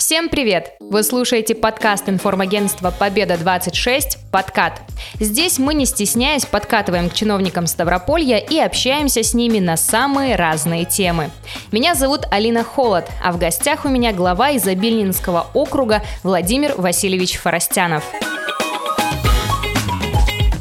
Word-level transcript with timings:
Всем 0.00 0.30
привет! 0.30 0.76
Вы 0.80 1.02
слушаете 1.02 1.54
подкаст 1.54 2.08
информагентства 2.08 2.90
«Победа-26» 2.90 4.16
«Подкат». 4.32 4.80
Здесь 5.20 5.58
мы, 5.58 5.74
не 5.74 5.84
стесняясь, 5.84 6.46
подкатываем 6.46 7.10
к 7.10 7.12
чиновникам 7.12 7.66
Ставрополья 7.66 8.38
и 8.38 8.58
общаемся 8.58 9.22
с 9.22 9.34
ними 9.34 9.58
на 9.58 9.76
самые 9.76 10.36
разные 10.36 10.86
темы. 10.86 11.30
Меня 11.70 11.94
зовут 11.94 12.22
Алина 12.30 12.64
Холод, 12.64 13.04
а 13.22 13.30
в 13.30 13.38
гостях 13.38 13.84
у 13.84 13.90
меня 13.90 14.14
глава 14.14 14.56
Изобильнинского 14.56 15.48
округа 15.52 16.02
Владимир 16.22 16.72
Васильевич 16.78 17.36
Форостянов. 17.36 18.02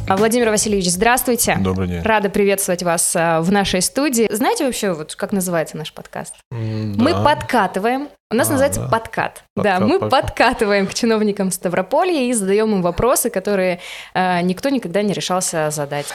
А, 0.10 0.18
Владимир 0.18 0.50
Васильевич, 0.50 0.90
здравствуйте. 0.90 1.56
Добрый 1.62 1.88
день. 1.88 2.02
Рада 2.02 2.30
приветствовать 2.30 2.82
вас 2.84 3.16
а, 3.16 3.42
в 3.42 3.52
нашей 3.52 3.82
студии. 3.82 4.28
Знаете 4.32 4.66
вообще, 4.66 4.92
вот 4.94 5.16
как 5.16 5.32
называется 5.32 5.78
наш 5.78 5.94
подкаст? 5.94 6.36
М, 6.52 6.96
Мы 6.98 7.12
да. 7.14 7.24
подкатываем. 7.24 8.10
У 8.32 8.36
нас 8.36 8.48
А, 8.48 8.52
называется 8.54 8.82
да. 8.82 8.88
подкат. 8.88 9.44
Подкат, 9.56 9.80
да, 9.80 9.86
мы 9.86 10.00
подкат. 10.00 10.22
подкатываем 10.26 10.88
к 10.88 10.94
чиновникам 10.96 11.52
Ставрополья 11.52 12.24
и 12.24 12.34
задаем 12.34 12.72
им 12.74 12.82
вопросы, 12.82 13.30
которые 13.30 13.80
э, 14.16 14.42
никто 14.42 14.70
никогда 14.70 15.02
не 15.04 15.14
решался 15.14 15.70
задать. 15.72 16.08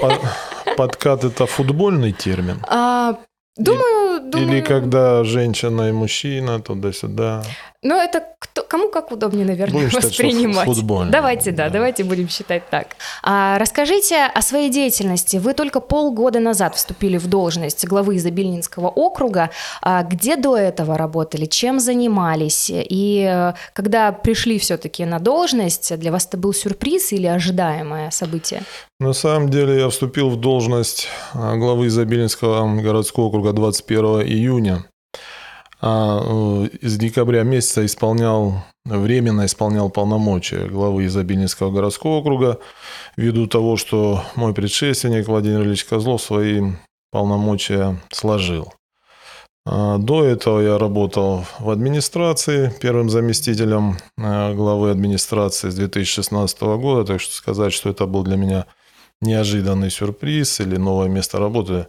По- 0.00 0.18
Подкат 0.76 1.24
это 1.24 1.46
футбольный 1.46 2.12
термин? 2.12 2.62
А, 2.68 3.16
Думаю, 3.58 4.05
думаю. 4.30 4.48
Или 4.48 4.60
когда 4.60 5.24
женщина 5.24 5.88
и 5.88 5.92
мужчина 5.92 6.60
туда-сюда? 6.60 7.42
Ну, 7.82 7.94
это 7.94 8.24
кто, 8.40 8.62
кому 8.64 8.88
как 8.88 9.12
удобнее, 9.12 9.46
наверное, 9.46 9.74
Будем 9.74 9.90
считать, 9.90 10.04
воспринимать. 10.06 10.64
футбольный, 10.66 11.12
Давайте, 11.12 11.52
да, 11.52 11.64
да. 11.64 11.70
давайте 11.70 12.02
будем 12.04 12.28
считать 12.28 12.68
так. 12.68 12.96
А, 13.22 13.58
расскажите 13.58 14.24
о 14.24 14.42
своей 14.42 14.70
деятельности. 14.70 15.36
Вы 15.36 15.54
только 15.54 15.80
полгода 15.80 16.40
назад 16.40 16.74
вступили 16.74 17.16
в 17.16 17.28
должность 17.28 17.86
главы 17.86 18.16
Изобильнинского 18.16 18.88
округа. 18.88 19.50
А, 19.82 20.02
где 20.02 20.36
до 20.36 20.56
этого 20.56 20.98
работали? 20.98 21.44
Чем 21.44 21.78
занимались? 21.78 22.70
И 22.72 23.52
когда 23.72 24.10
пришли 24.10 24.58
все-таки 24.58 25.04
на 25.04 25.20
должность, 25.20 25.96
для 25.96 26.10
вас 26.10 26.26
это 26.26 26.38
был 26.38 26.52
сюрприз 26.52 27.12
или 27.12 27.26
ожидаемое 27.26 28.10
событие? 28.10 28.62
На 28.98 29.12
самом 29.12 29.50
деле 29.50 29.78
я 29.78 29.90
вступил 29.90 30.30
в 30.30 30.36
должность 30.40 31.08
а, 31.34 31.56
главы 31.56 31.88
Изобилинского 31.88 32.80
городского 32.80 33.26
округа 33.26 33.52
21 33.52 34.22
июня. 34.22 34.86
А 35.82 36.22
э, 36.24 36.68
с 36.80 36.96
декабря 36.96 37.42
месяца 37.42 37.84
исполнял, 37.84 38.64
временно 38.86 39.44
исполнял 39.44 39.90
полномочия 39.90 40.66
главы 40.66 41.04
Изобильнинского 41.04 41.70
городского 41.70 42.20
округа, 42.20 42.58
ввиду 43.18 43.46
того, 43.46 43.76
что 43.76 44.22
мой 44.34 44.54
предшественник 44.54 45.28
Владимир 45.28 45.60
Ильич 45.60 45.84
Козлов 45.84 46.22
свои 46.22 46.62
полномочия 47.10 48.00
сложил. 48.10 48.72
А, 49.66 49.98
До 49.98 50.24
этого 50.24 50.60
я 50.60 50.78
работал 50.78 51.44
в 51.58 51.68
администрации, 51.68 52.72
первым 52.80 53.10
заместителем 53.10 53.98
э, 54.16 54.54
главы 54.54 54.90
администрации 54.90 55.68
с 55.68 55.74
2016 55.74 56.62
года, 56.62 57.04
так 57.04 57.20
что 57.20 57.34
сказать, 57.34 57.74
что 57.74 57.90
это 57.90 58.06
был 58.06 58.22
для 58.22 58.36
меня 58.36 58.66
неожиданный 59.20 59.90
сюрприз 59.90 60.60
или 60.60 60.76
новое 60.76 61.08
место 61.08 61.38
работы 61.38 61.86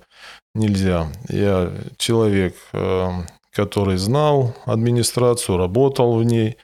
нельзя. 0.56 1.08
Я 1.30 1.72
человек, 1.98 2.56
э, 2.74 3.10
который 3.52 3.98
знал 3.98 4.56
администрацию, 4.66 5.58
работал 5.58 6.16
в 6.16 6.24
ней. 6.24 6.58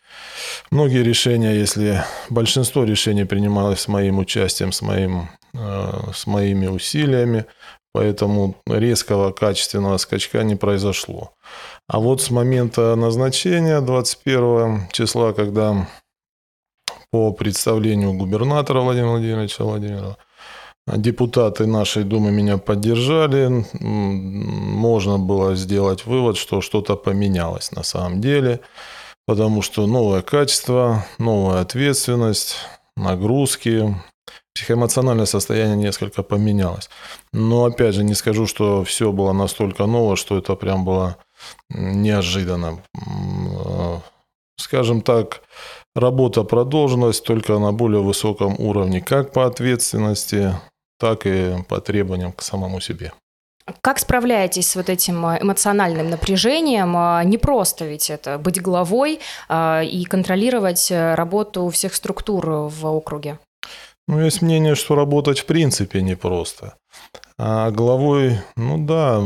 Многие 0.71 1.03
решения, 1.03 1.53
если 1.53 2.03
большинство 2.29 2.83
решений 2.83 3.25
принималось 3.25 3.81
с 3.81 3.87
моим 3.87 4.19
участием, 4.19 4.71
с, 4.71 4.81
моим, 4.81 5.29
э, 5.53 6.11
с 6.13 6.27
моими 6.27 6.67
усилиями, 6.67 7.45
поэтому 7.93 8.55
резкого 8.67 9.31
качественного 9.31 9.97
скачка 9.97 10.43
не 10.43 10.55
произошло. 10.55 11.33
А 11.87 11.99
вот 11.99 12.21
с 12.21 12.31
момента 12.31 12.95
назначения 12.95 13.81
21 13.81 14.89
числа, 14.91 15.33
когда 15.33 15.87
по 17.11 17.31
представлению 17.31 18.13
губернатора 18.13 18.81
Владимира 18.81 19.11
Владимировича 19.11 19.63
Владимирова 19.63 20.17
Депутаты 20.85 21.65
нашей 21.65 22.03
Думы 22.03 22.31
меня 22.31 22.57
поддержали. 22.57 23.65
Можно 23.79 25.17
было 25.17 25.55
сделать 25.55 26.05
вывод, 26.05 26.37
что 26.37 26.59
что-то 26.61 26.97
поменялось 26.97 27.71
на 27.71 27.83
самом 27.83 28.19
деле, 28.19 28.59
потому 29.25 29.61
что 29.61 29.87
новое 29.87 30.21
качество, 30.21 31.05
новая 31.19 31.61
ответственность, 31.61 32.57
нагрузки, 32.97 33.95
психоэмоциональное 34.53 35.25
состояние 35.25 35.77
несколько 35.77 36.21
поменялось. 36.21 36.89
Но 37.31 37.63
опять 37.63 37.95
же, 37.95 38.03
не 38.03 38.13
скажу, 38.13 38.45
что 38.45 38.83
все 38.83 39.13
было 39.13 39.31
настолько 39.31 39.85
ново, 39.85 40.17
что 40.17 40.37
это 40.37 40.55
прям 40.55 40.83
было 40.83 41.17
неожиданно. 41.69 42.83
Э, 42.93 43.99
Скажем 44.57 45.01
так, 45.01 45.41
работа 45.95 46.43
продолжилась 46.43 47.19
только 47.21 47.57
на 47.57 47.71
более 47.71 48.01
высоком 48.01 48.55
уровне, 48.59 49.01
как 49.01 49.33
по 49.33 49.45
ответственности, 49.45 50.53
так 51.03 51.25
и 51.25 51.61
по 51.67 51.81
требованиям 51.81 52.31
к 52.31 52.41
самому 52.41 52.79
себе. 52.79 53.11
Как 53.81 53.99
справляетесь 53.99 54.69
с 54.69 54.75
вот 54.77 54.89
этим 54.89 55.25
э, 55.25 55.39
эмоциональным 55.41 56.09
напряжением? 56.09 56.95
А, 56.95 57.23
Не 57.25 57.37
просто 57.37 57.83
ведь 57.85 58.09
это 58.09 58.37
быть 58.37 58.61
главой 58.61 59.19
а, 59.49 59.81
и 59.81 60.05
контролировать 60.05 60.89
э, 60.91 61.15
работу 61.15 61.67
всех 61.67 61.93
структур 61.93 62.45
в 62.69 62.85
округе. 62.85 63.37
Ну, 64.07 64.21
есть 64.21 64.41
мнение, 64.41 64.75
что 64.75 64.95
работать 64.95 65.39
в 65.39 65.45
принципе 65.45 66.01
непросто. 66.01 66.75
А 67.37 67.69
главой, 67.71 68.39
ну 68.55 68.77
да, 68.85 69.21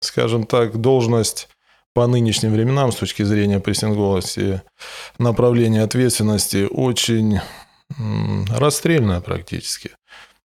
скажем 0.00 0.44
так, 0.44 0.80
должность 0.80 1.48
по 1.94 2.08
нынешним 2.08 2.52
временам 2.52 2.90
с 2.90 2.96
точки 2.96 3.22
зрения 3.22 3.60
прессинговости 3.60 4.62
направления 5.18 5.84
ответственности 5.84 6.66
очень 6.68 7.38
расстрельная 8.48 9.20
практически. 9.20 9.90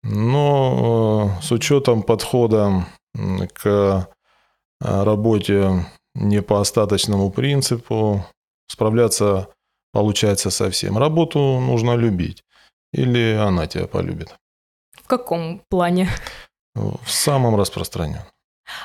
Но 0.03 1.37
э, 1.39 1.41
с 1.41 1.51
учетом 1.51 2.03
подхода 2.03 2.85
к 3.53 3.65
э, 3.65 4.05
работе 4.79 5.85
не 6.15 6.41
по 6.41 6.61
остаточному 6.61 7.29
принципу, 7.31 8.25
справляться 8.67 9.49
получается 9.91 10.49
совсем. 10.51 10.97
Работу 10.97 11.39
нужно 11.39 11.95
любить. 11.95 12.43
Или 12.93 13.33
она 13.33 13.67
тебя 13.67 13.87
полюбит. 13.87 14.35
В 14.93 15.07
каком 15.07 15.61
плане? 15.69 16.09
В 16.75 17.09
самом 17.09 17.55
распространенном. 17.55 18.23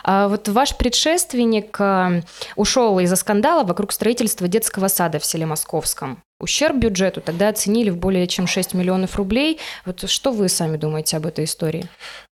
А 0.02 0.28
вот 0.28 0.48
ваш 0.48 0.76
предшественник 0.76 1.76
э, 1.80 2.22
ушел 2.56 2.98
из-за 3.00 3.16
скандала 3.16 3.64
вокруг 3.64 3.92
строительства 3.92 4.48
детского 4.48 4.88
сада 4.88 5.18
в 5.18 5.24
селе 5.24 5.46
Московском. 5.46 6.22
Ущерб 6.40 6.76
бюджету 6.76 7.20
тогда 7.20 7.48
оценили 7.48 7.90
в 7.90 7.96
более 7.96 8.26
чем 8.26 8.46
6 8.46 8.74
миллионов 8.74 9.16
рублей. 9.16 9.58
Вот 9.86 10.08
что 10.08 10.32
вы 10.32 10.48
сами 10.48 10.76
думаете 10.76 11.16
об 11.16 11.26
этой 11.26 11.44
истории? 11.44 11.88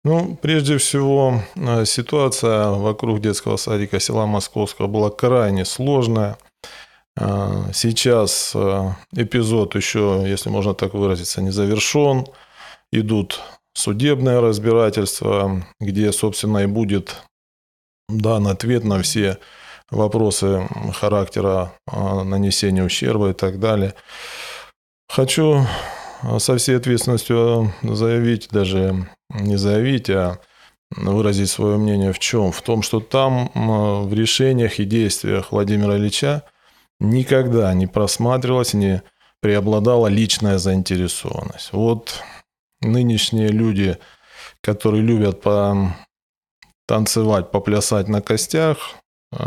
Ну, 0.05 0.37
прежде 0.41 0.79
всего, 0.79 1.43
э, 1.57 1.85
ситуация 1.85 2.69
вокруг 2.69 3.21
детского 3.21 3.57
садика 3.57 3.99
села 3.99 4.27
Московского 4.27 4.87
была 4.87 5.11
крайне 5.11 5.65
сложная. 5.65 6.39
Э, 7.19 7.71
Сейчас 7.73 8.55
эпизод 9.13 9.75
еще, 9.75 10.25
если 10.27 10.51
можно 10.51 10.75
так 10.75 10.95
выразиться, 10.95 11.43
не 11.43 11.51
завершен. 11.51 12.27
Идут 12.93 13.41
судебное 13.77 14.41
разбирательство, 14.41 15.63
где, 15.81 16.11
собственно, 16.13 16.59
и 16.59 16.67
будет 16.67 17.23
дан 18.09 18.47
ответ 18.47 18.85
на 18.85 19.03
все 19.03 19.39
вопросы 19.91 20.69
характера 20.95 21.73
э, 21.91 22.23
нанесения 22.23 22.85
ущерба 22.85 23.31
и 23.31 23.33
так 23.33 23.59
далее. 23.61 23.95
Хочу 25.09 25.65
э, 26.23 26.39
со 26.39 26.57
всей 26.57 26.77
ответственностью 26.77 27.73
заявить, 27.83 28.49
даже 28.51 29.09
не 29.31 29.57
заявить, 29.57 30.11
а 30.11 30.39
выразить 30.91 31.51
свое 31.51 31.77
мнение 31.79 32.13
в 32.13 32.19
чем? 32.19 32.53
В 32.53 32.63
том, 32.63 32.83
что 32.83 33.01
там 33.01 33.51
в 33.55 34.13
решениях 34.13 34.79
и 34.79 34.85
действиях 34.85 35.51
Владимира 35.51 35.97
Ильича 35.97 36.45
никогда 37.01 37.75
не 37.75 37.87
просматривалась, 37.87 38.73
не 38.73 39.03
преобладала 39.41 40.07
личная 40.07 40.59
заинтересованность. 40.59 41.73
Вот 41.73 42.23
нынешние 42.81 43.49
люди, 43.49 43.99
которые 44.61 45.03
любят 45.03 45.41
по 45.41 45.95
танцевать, 46.87 47.51
поплясать 47.51 48.09
на 48.09 48.21
костях, 48.23 48.95
э, 49.33 49.39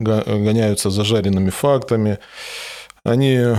го- 0.00 0.24
гоняются 0.24 0.90
за 0.90 1.04
жареными 1.04 1.50
фактами, 1.50 2.18
они 3.04 3.36
э, 3.36 3.56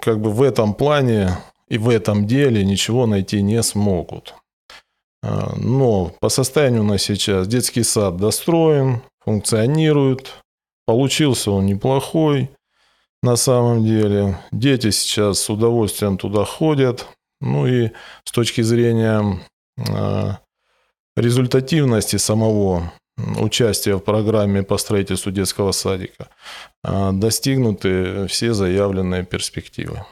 как 0.00 0.20
бы 0.20 0.30
в 0.30 0.42
этом 0.42 0.74
плане 0.74 1.36
и 1.68 1.78
в 1.78 1.88
этом 1.88 2.26
деле 2.26 2.64
ничего 2.64 3.06
найти 3.06 3.42
не 3.42 3.62
смогут. 3.62 4.34
Э, 5.22 5.50
Но 5.56 6.12
по 6.20 6.28
состоянию 6.28 6.82
на 6.84 6.98
сейчас 6.98 7.46
детский 7.48 7.82
сад 7.82 8.16
достроен, 8.16 9.02
функционирует, 9.24 10.32
получился 10.86 11.50
он 11.50 11.66
неплохой 11.66 12.50
на 13.22 13.36
самом 13.36 13.84
деле. 13.84 14.38
Дети 14.52 14.90
сейчас 14.90 15.40
с 15.40 15.50
удовольствием 15.50 16.16
туда 16.16 16.44
ходят. 16.44 17.06
Ну 17.42 17.66
и 17.66 17.90
с 18.24 18.32
точки 18.32 18.62
зрения 18.62 19.40
результативности 21.20 22.16
самого 22.16 22.92
участия 23.38 23.94
в 23.94 24.00
программе 24.00 24.62
по 24.62 24.78
строительству 24.78 25.30
детского 25.30 25.72
садика 25.72 26.28
достигнуты 26.82 28.26
все 28.28 28.54
заявленные 28.54 29.24
перспективы. 29.24 30.04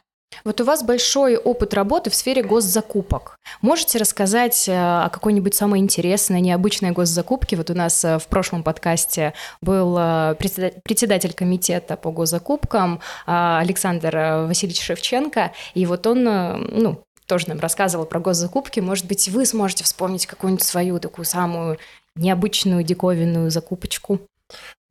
Вот 0.44 0.60
у 0.60 0.64
вас 0.64 0.82
большой 0.82 1.36
опыт 1.36 1.74
работы 1.74 2.10
в 2.10 2.14
сфере 2.14 2.42
госзакупок. 2.42 3.36
Можете 3.60 3.98
рассказать 3.98 4.68
э, 4.68 4.72
о 4.72 5.08
какой-нибудь 5.10 5.54
самой 5.54 5.80
интересной, 5.80 6.40
необычной 6.40 6.92
госзакупке? 6.92 7.56
Вот 7.56 7.70
у 7.70 7.74
нас 7.74 8.04
э, 8.04 8.18
в 8.18 8.26
прошлом 8.28 8.62
подкасте 8.62 9.34
был 9.60 9.96
э, 9.98 10.34
председатель 10.38 11.32
комитета 11.32 11.96
по 11.96 12.10
госзакупкам 12.10 13.00
Александр 13.26 14.46
Васильевич 14.46 14.80
Шевченко, 14.80 15.52
и 15.74 15.86
вот 15.86 16.06
он, 16.06 16.24
ну, 16.24 17.02
тоже 17.28 17.48
нам 17.48 17.60
рассказывал 17.60 18.06
про 18.06 18.18
госзакупки. 18.18 18.80
Может 18.80 19.06
быть, 19.06 19.28
вы 19.28 19.46
сможете 19.46 19.84
вспомнить 19.84 20.26
какую-нибудь 20.26 20.64
свою 20.64 20.98
такую 20.98 21.24
самую 21.24 21.78
необычную, 22.16 22.82
диковинную 22.82 23.50
закупочку? 23.50 24.18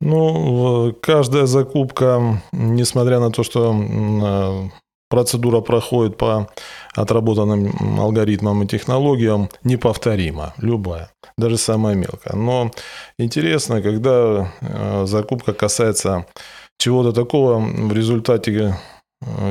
Ну, 0.00 0.94
каждая 1.02 1.46
закупка, 1.46 2.40
несмотря 2.52 3.18
на 3.18 3.30
то, 3.30 3.42
что 3.42 4.70
процедура 5.08 5.60
проходит 5.60 6.16
по 6.16 6.48
отработанным 6.94 8.00
алгоритмам 8.00 8.62
и 8.62 8.66
технологиям, 8.66 9.48
неповторима, 9.64 10.54
любая, 10.58 11.10
даже 11.36 11.56
самая 11.56 11.94
мелкая. 11.94 12.36
Но 12.36 12.70
интересно, 13.18 13.82
когда 13.82 14.52
э, 14.60 15.06
закупка 15.06 15.54
касается 15.54 16.26
чего-то 16.78 17.12
такого, 17.12 17.58
в 17.58 17.92
результате 17.92 18.52
э, 18.52 18.72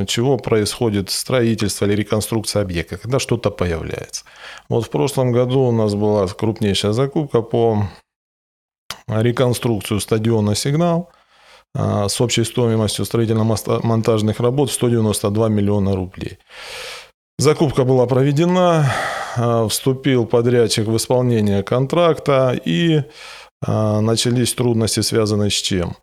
чего 0.07 0.37
происходит 0.37 1.09
строительство 1.09 1.85
или 1.85 1.95
реконструкция 1.95 2.61
объекта, 2.61 2.97
когда 2.97 3.19
что-то 3.19 3.51
появляется. 3.51 4.23
Вот 4.69 4.85
в 4.85 4.89
прошлом 4.89 5.31
году 5.31 5.61
у 5.61 5.71
нас 5.71 5.93
была 5.93 6.27
крупнейшая 6.27 6.93
закупка 6.93 7.41
по 7.41 7.83
реконструкцию 9.07 9.99
стадиона 9.99 10.55
«Сигнал», 10.55 11.11
а, 11.75 12.09
с 12.09 12.19
общей 12.21 12.43
стоимостью 12.43 13.05
строительно-монтажных 13.05 14.39
работ 14.39 14.71
192 14.71 15.49
миллиона 15.49 15.95
рублей. 15.95 16.39
Закупка 17.37 17.83
была 17.83 18.07
проведена, 18.07 18.91
а, 19.35 19.67
вступил 19.67 20.25
подрядчик 20.25 20.87
в 20.87 20.97
исполнение 20.97 21.63
контракта 21.63 22.59
и 22.65 23.03
начались 23.65 24.53
трудности, 24.53 24.99
связанные 24.99 25.49
с 25.49 25.55
чем? 25.55 25.95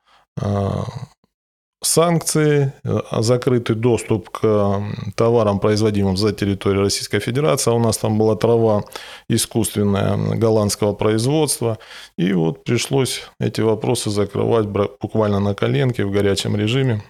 Санкции, 1.84 2.72
э, 2.84 3.00
закрытый 3.20 3.76
доступ 3.76 4.30
к 4.30 4.82
товарам, 5.14 5.60
производимым 5.60 6.16
за 6.16 6.32
территорией 6.32 6.82
Российской 6.82 7.20
Федерации. 7.20 7.70
А 7.70 7.74
у 7.74 7.78
нас 7.78 7.98
там 7.98 8.18
была 8.18 8.36
трава 8.36 8.84
искусственная 9.28 10.36
голландского 10.36 10.94
производства. 10.94 11.78
И 12.18 12.32
вот 12.32 12.64
пришлось 12.64 13.22
эти 13.40 13.60
вопросы 13.60 14.10
закрывать 14.10 14.66
буквально 14.66 15.40
на 15.40 15.54
коленке 15.54 16.04
в 16.04 16.10
горячем 16.10 16.56
режиме. 16.56 17.02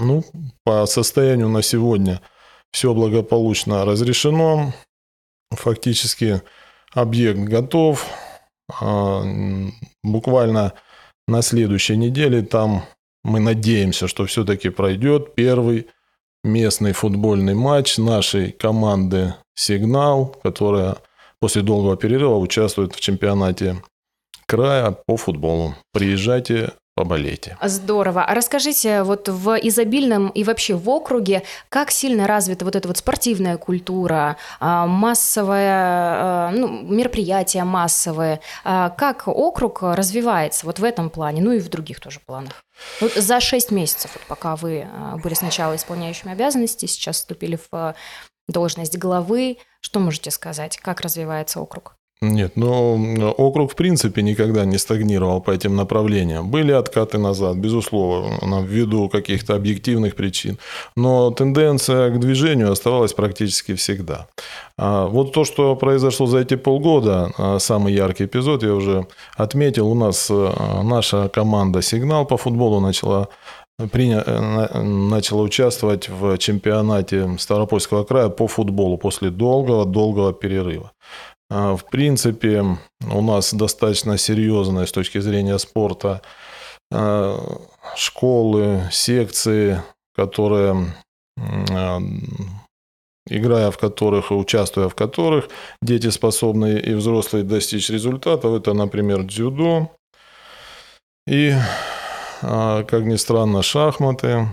Ну, 0.00 0.24
по 0.64 0.86
состоянию 0.86 1.48
на 1.48 1.62
сегодня 1.62 2.20
все 2.72 2.94
благополучно 2.94 3.84
разрешено. 3.84 4.72
Фактически 5.50 6.42
объект 6.94 7.38
готов. 7.40 8.06
А, 8.80 9.22
буквально 10.02 10.72
на 11.26 11.42
следующей 11.42 11.96
неделе 11.96 12.42
там 12.42 12.84
мы 13.24 13.40
надеемся, 13.40 14.08
что 14.08 14.26
все-таки 14.26 14.70
пройдет 14.70 15.34
первый 15.34 15.88
местный 16.42 16.92
футбольный 16.92 17.54
матч 17.54 17.98
нашей 17.98 18.52
команды 18.52 19.34
«Сигнал», 19.54 20.36
которая 20.42 20.96
после 21.38 21.62
долгого 21.62 21.96
перерыва 21.96 22.36
участвует 22.36 22.94
в 22.94 23.00
чемпионате 23.00 23.82
края 24.46 24.90
по 24.90 25.16
футболу. 25.16 25.74
Приезжайте, 25.92 26.72
поболейте. 26.94 27.56
Здорово. 27.62 28.24
А 28.24 28.34
расскажите, 28.34 29.02
вот 29.02 29.28
в 29.28 29.56
изобильном 29.62 30.28
и 30.28 30.44
вообще 30.44 30.74
в 30.74 30.88
округе, 30.88 31.42
как 31.68 31.90
сильно 31.90 32.26
развита 32.26 32.64
вот 32.64 32.76
эта 32.76 32.88
вот 32.88 32.98
спортивная 32.98 33.56
культура, 33.56 34.36
а, 34.58 34.86
массовое, 34.86 35.72
а, 35.72 36.50
ну, 36.50 36.82
мероприятия 36.82 37.64
массовые, 37.64 38.40
а, 38.64 38.90
как 38.90 39.28
округ 39.28 39.82
развивается 39.82 40.66
вот 40.66 40.78
в 40.78 40.84
этом 40.84 41.10
плане, 41.10 41.42
ну 41.42 41.52
и 41.52 41.58
в 41.58 41.68
других 41.68 42.00
тоже 42.00 42.20
планах? 42.20 42.62
Вот 43.00 43.12
за 43.14 43.40
шесть 43.40 43.70
месяцев, 43.70 44.10
вот 44.14 44.22
пока 44.26 44.56
вы 44.56 44.86
были 45.22 45.34
сначала 45.34 45.76
исполняющими 45.76 46.32
обязанности, 46.32 46.86
сейчас 46.86 47.16
вступили 47.16 47.58
в 47.70 47.94
должность 48.48 48.98
главы, 48.98 49.58
что 49.80 50.00
можете 50.00 50.30
сказать, 50.30 50.78
как 50.78 51.00
развивается 51.00 51.60
округ? 51.60 51.96
Нет, 52.22 52.52
но 52.54 52.96
округ 53.38 53.72
в 53.72 53.76
принципе 53.76 54.20
никогда 54.20 54.66
не 54.66 54.76
стагнировал 54.76 55.40
по 55.40 55.52
этим 55.52 55.74
направлениям. 55.74 56.50
Были 56.50 56.70
откаты 56.70 57.16
назад, 57.16 57.56
безусловно, 57.56 58.60
ввиду 58.60 59.08
каких-то 59.08 59.54
объективных 59.54 60.16
причин. 60.16 60.58
Но 60.96 61.30
тенденция 61.30 62.10
к 62.10 62.20
движению 62.20 62.72
оставалась 62.72 63.14
практически 63.14 63.74
всегда. 63.74 64.26
А 64.76 65.06
вот 65.06 65.32
то, 65.32 65.44
что 65.44 65.74
произошло 65.76 66.26
за 66.26 66.40
эти 66.40 66.56
полгода, 66.56 67.32
а, 67.38 67.58
самый 67.58 67.94
яркий 67.94 68.26
эпизод, 68.26 68.64
я 68.64 68.74
уже 68.74 69.06
отметил, 69.38 69.88
у 69.88 69.94
нас 69.94 70.28
а, 70.30 70.82
наша 70.82 71.30
команда 71.30 71.80
«Сигнал» 71.80 72.26
по 72.26 72.36
футболу 72.36 72.80
начала 72.80 73.28
приня... 73.88 74.22
Э, 74.26 74.82
начала 74.82 75.42
участвовать 75.42 76.08
в 76.08 76.36
чемпионате 76.38 77.36
Ставропольского 77.38 78.04
края 78.04 78.28
по 78.28 78.46
футболу 78.46 78.98
после 78.98 79.30
долгого-долгого 79.30 80.32
перерыва. 80.32 80.92
А, 81.50 81.76
в 81.76 81.84
принципе, 81.84 82.64
у 83.12 83.22
нас 83.22 83.52
достаточно 83.52 84.16
серьезная 84.16 84.86
с 84.86 84.92
точки 84.92 85.18
зрения 85.18 85.58
спорта 85.58 86.22
а, 86.92 87.38
школы, 87.96 88.88
секции, 88.92 89.82
которые 90.14 90.94
а, 91.36 91.98
играя 93.26 93.70
в 93.72 93.78
которых 93.78 94.30
и 94.30 94.34
участвуя 94.34 94.88
в 94.88 94.94
которых, 94.94 95.48
дети 95.82 96.10
способны 96.10 96.78
и 96.78 96.94
взрослые 96.94 97.44
достичь 97.44 97.90
результатов. 97.90 98.54
Это, 98.54 98.72
например, 98.72 99.24
дзюдо 99.24 99.90
и, 101.28 101.54
как 102.40 103.02
ни 103.04 103.16
странно, 103.16 103.62
шахматы. 103.62 104.48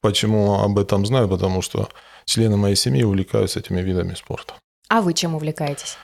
Почему 0.00 0.60
об 0.60 0.78
этом 0.78 1.04
знаю? 1.04 1.28
Потому 1.28 1.60
что 1.60 1.88
члены 2.24 2.56
моей 2.56 2.76
семьи 2.76 3.02
увлекаются 3.02 3.58
этими 3.58 3.82
видами 3.82 4.14
спорта. 4.14 4.54
А 4.88 5.02
вы 5.02 5.12
чем 5.12 5.34
увлекаетесь? 5.34 5.98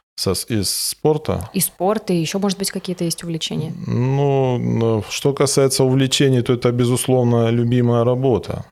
Из 0.48 0.70
спорта? 0.70 1.50
Из 1.54 1.66
спорта, 1.66 2.12
и 2.12 2.18
еще, 2.18 2.38
может 2.38 2.58
быть, 2.58 2.70
какие-то 2.70 3.04
есть 3.04 3.24
увлечения? 3.24 3.72
Ну, 3.86 5.02
что 5.10 5.32
касается 5.32 5.84
увлечений, 5.84 6.42
то 6.42 6.52
это, 6.52 6.70
безусловно, 6.70 7.50
любимая 7.50 8.04
работа. 8.04 8.64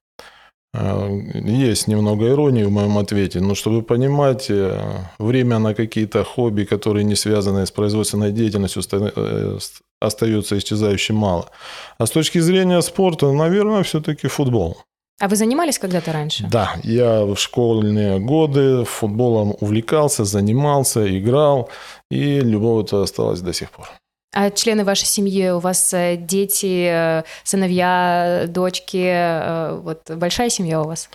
Э, 0.74 1.08
есть 1.34 1.88
немного 1.88 2.28
иронии 2.28 2.64
в 2.64 2.70
моем 2.70 2.96
ответе, 2.96 3.40
но 3.40 3.54
чтобы 3.54 3.82
понимать, 3.82 4.50
э, 4.50 4.80
время 5.18 5.58
на 5.58 5.74
какие-то 5.74 6.24
хобби, 6.24 6.64
которые 6.64 7.04
не 7.04 7.16
связаны 7.16 7.66
с 7.66 7.70
производственной 7.70 8.32
деятельностью, 8.32 8.82
э, 8.92 9.58
остается 10.00 10.56
исчезающе 10.56 11.12
мало. 11.12 11.50
А 11.98 12.06
с 12.06 12.10
точки 12.10 12.40
зрения 12.40 12.80
спорта, 12.82 13.32
наверное, 13.32 13.82
все-таки 13.82 14.28
футбол. 14.28 14.76
А 15.22 15.28
вы 15.28 15.36
занимались 15.36 15.78
когда-то 15.78 16.12
раньше? 16.12 16.48
Да, 16.50 16.74
я 16.82 17.24
в 17.24 17.36
школьные 17.36 18.18
годы 18.18 18.84
футболом 18.84 19.54
увлекался, 19.60 20.24
занимался, 20.24 21.16
играл, 21.16 21.70
и 22.10 22.40
любовь 22.40 22.86
это 22.86 23.04
осталась 23.04 23.40
до 23.40 23.52
сих 23.52 23.70
пор. 23.70 23.88
А 24.34 24.50
члены 24.50 24.84
вашей 24.84 25.04
семьи, 25.04 25.50
у 25.50 25.60
вас 25.60 25.94
э, 25.94 26.16
дети, 26.16 26.88
э, 26.90 27.22
сыновья, 27.44 28.46
дочки, 28.48 28.96
э, 28.96 29.78
вот 29.84 30.10
большая 30.10 30.50
семья 30.50 30.80
у 30.80 30.88
вас? 30.88 31.08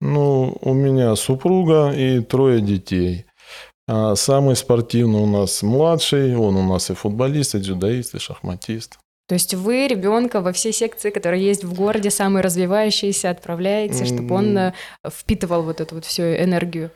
Ну, 0.00 0.56
у 0.60 0.72
меня 0.72 1.16
супруга 1.16 1.90
и 1.90 2.20
трое 2.20 2.60
детей. 2.60 3.26
А 3.88 4.14
самый 4.14 4.54
спортивный 4.54 5.18
у 5.18 5.26
нас 5.26 5.64
младший, 5.64 6.36
он 6.36 6.54
у 6.54 6.62
нас 6.62 6.90
и 6.90 6.94
футболист, 6.94 7.56
и 7.56 7.58
дзюдоист, 7.58 8.14
и 8.14 8.18
шахматист. 8.20 9.00
То 9.28 9.34
есть 9.34 9.52
вы 9.52 9.86
ребенка 9.86 10.40
во 10.40 10.52
все 10.52 10.72
секции, 10.72 11.10
которые 11.10 11.44
есть 11.44 11.62
в 11.62 11.74
городе, 11.74 12.10
самые 12.10 12.42
развивающиеся, 12.42 13.28
отправляете, 13.28 14.06
чтобы 14.06 14.34
он 14.34 14.56
э, 14.56 14.72
впитывал 15.06 15.62
вот 15.62 15.82
эту 15.82 15.96
вот 15.96 16.06
всю 16.06 16.22
энергию? 16.22 16.90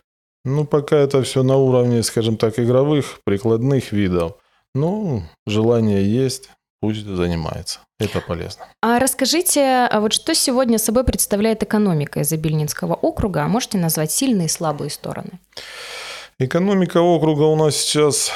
Ну, 0.44 0.64
пока 0.64 0.96
это 0.96 1.22
все 1.22 1.42
на 1.42 1.58
уровне, 1.58 2.02
скажем 2.02 2.38
так, 2.38 2.58
игровых, 2.58 3.20
прикладных 3.24 3.92
видов. 3.92 4.32
Ну, 4.74 5.22
желание 5.46 6.02
есть, 6.10 6.48
пусть 6.80 7.04
занимается. 7.04 7.80
Это 8.00 8.22
полезно. 8.22 8.64
А 8.80 8.98
расскажите, 8.98 9.60
а 9.90 10.00
вот 10.00 10.14
что 10.14 10.34
сегодня 10.34 10.78
собой 10.78 11.04
представляет 11.04 11.62
экономика 11.62 12.22
Изобильнинского 12.22 12.94
округа? 12.94 13.46
Можете 13.46 13.76
назвать 13.76 14.10
сильные 14.10 14.46
и 14.46 14.50
слабые 14.50 14.88
стороны? 14.88 15.38
Экономика 16.38 17.02
округа 17.02 17.42
у 17.42 17.56
нас 17.56 17.76
сейчас 17.76 18.32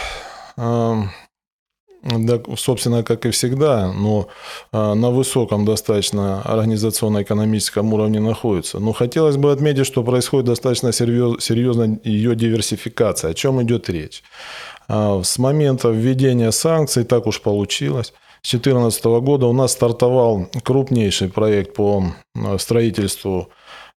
да, 2.02 2.40
собственно, 2.56 3.02
как 3.02 3.26
и 3.26 3.30
всегда, 3.30 3.92
но 3.92 4.28
а, 4.72 4.94
на 4.94 5.10
высоком 5.10 5.64
достаточно 5.64 6.42
организационно-экономическом 6.42 7.92
уровне 7.92 8.20
находится. 8.20 8.78
Но 8.78 8.92
хотелось 8.92 9.36
бы 9.36 9.52
отметить, 9.52 9.86
что 9.86 10.02
происходит 10.02 10.46
достаточно 10.46 10.92
серьезная 10.92 11.98
ее 12.04 12.36
диверсификация. 12.36 13.30
О 13.30 13.34
чем 13.34 13.62
идет 13.62 13.88
речь? 13.88 14.22
А, 14.88 15.22
с 15.22 15.38
момента 15.38 15.88
введения 15.88 16.52
санкций 16.52 17.04
так 17.04 17.26
уж 17.26 17.40
получилось. 17.40 18.12
С 18.42 18.50
2014 18.50 19.04
года 19.04 19.46
у 19.46 19.52
нас 19.52 19.72
стартовал 19.72 20.46
крупнейший 20.62 21.28
проект 21.28 21.74
по 21.74 22.04
строительству 22.58 23.48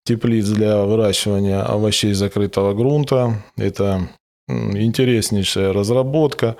теплиц 0.05 0.47
для 0.47 0.83
выращивания 0.85 1.61
овощей 1.61 2.13
закрытого 2.13 2.73
грунта. 2.73 3.43
Это 3.57 4.09
интереснейшая 4.47 5.73
разработка, 5.73 6.57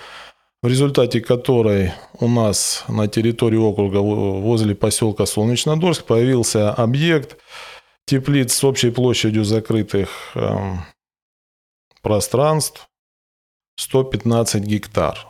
в 0.61 0.67
результате 0.67 1.21
которой 1.21 1.93
у 2.19 2.27
нас 2.27 2.83
на 2.87 3.07
территории 3.07 3.57
округа 3.57 3.97
возле 3.97 4.75
поселка 4.75 5.25
Солнечнодорск 5.25 6.03
появился 6.05 6.73
объект 6.73 7.37
теплиц 8.05 8.53
с 8.53 8.63
общей 8.63 8.91
площадью 8.91 9.45
закрытых 9.45 10.31
эм, 10.35 10.81
пространств 12.01 12.89
115 13.77 14.63
гектар. 14.63 15.28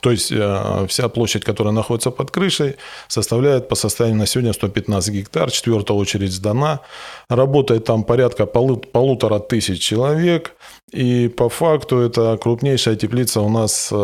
То 0.00 0.10
есть 0.10 0.32
э, 0.32 0.86
вся 0.88 1.08
площадь, 1.08 1.44
которая 1.44 1.72
находится 1.72 2.10
под 2.10 2.30
крышей, 2.30 2.76
составляет 3.08 3.68
по 3.68 3.74
состоянию 3.74 4.18
на 4.18 4.26
сегодня 4.26 4.52
115 4.52 5.14
гектар. 5.14 5.50
Четвертая 5.50 5.96
очередь 5.96 6.32
сдана. 6.32 6.80
Работает 7.28 7.84
там 7.84 8.04
порядка 8.04 8.44
полу- 8.46 8.76
полутора 8.76 9.38
тысяч 9.38 9.80
человек. 9.80 10.56
И 10.92 11.28
по 11.28 11.48
факту 11.48 11.98
это 11.98 12.36
крупнейшая 12.36 12.96
теплица 12.96 13.40
у 13.40 13.48
нас 13.48 13.90
э, 13.92 13.96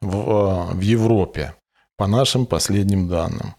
в, 0.00 0.70
э, 0.70 0.74
в 0.74 0.80
Европе, 0.80 1.54
по 1.96 2.06
нашим 2.06 2.46
последним 2.46 3.08
данным. 3.08 3.54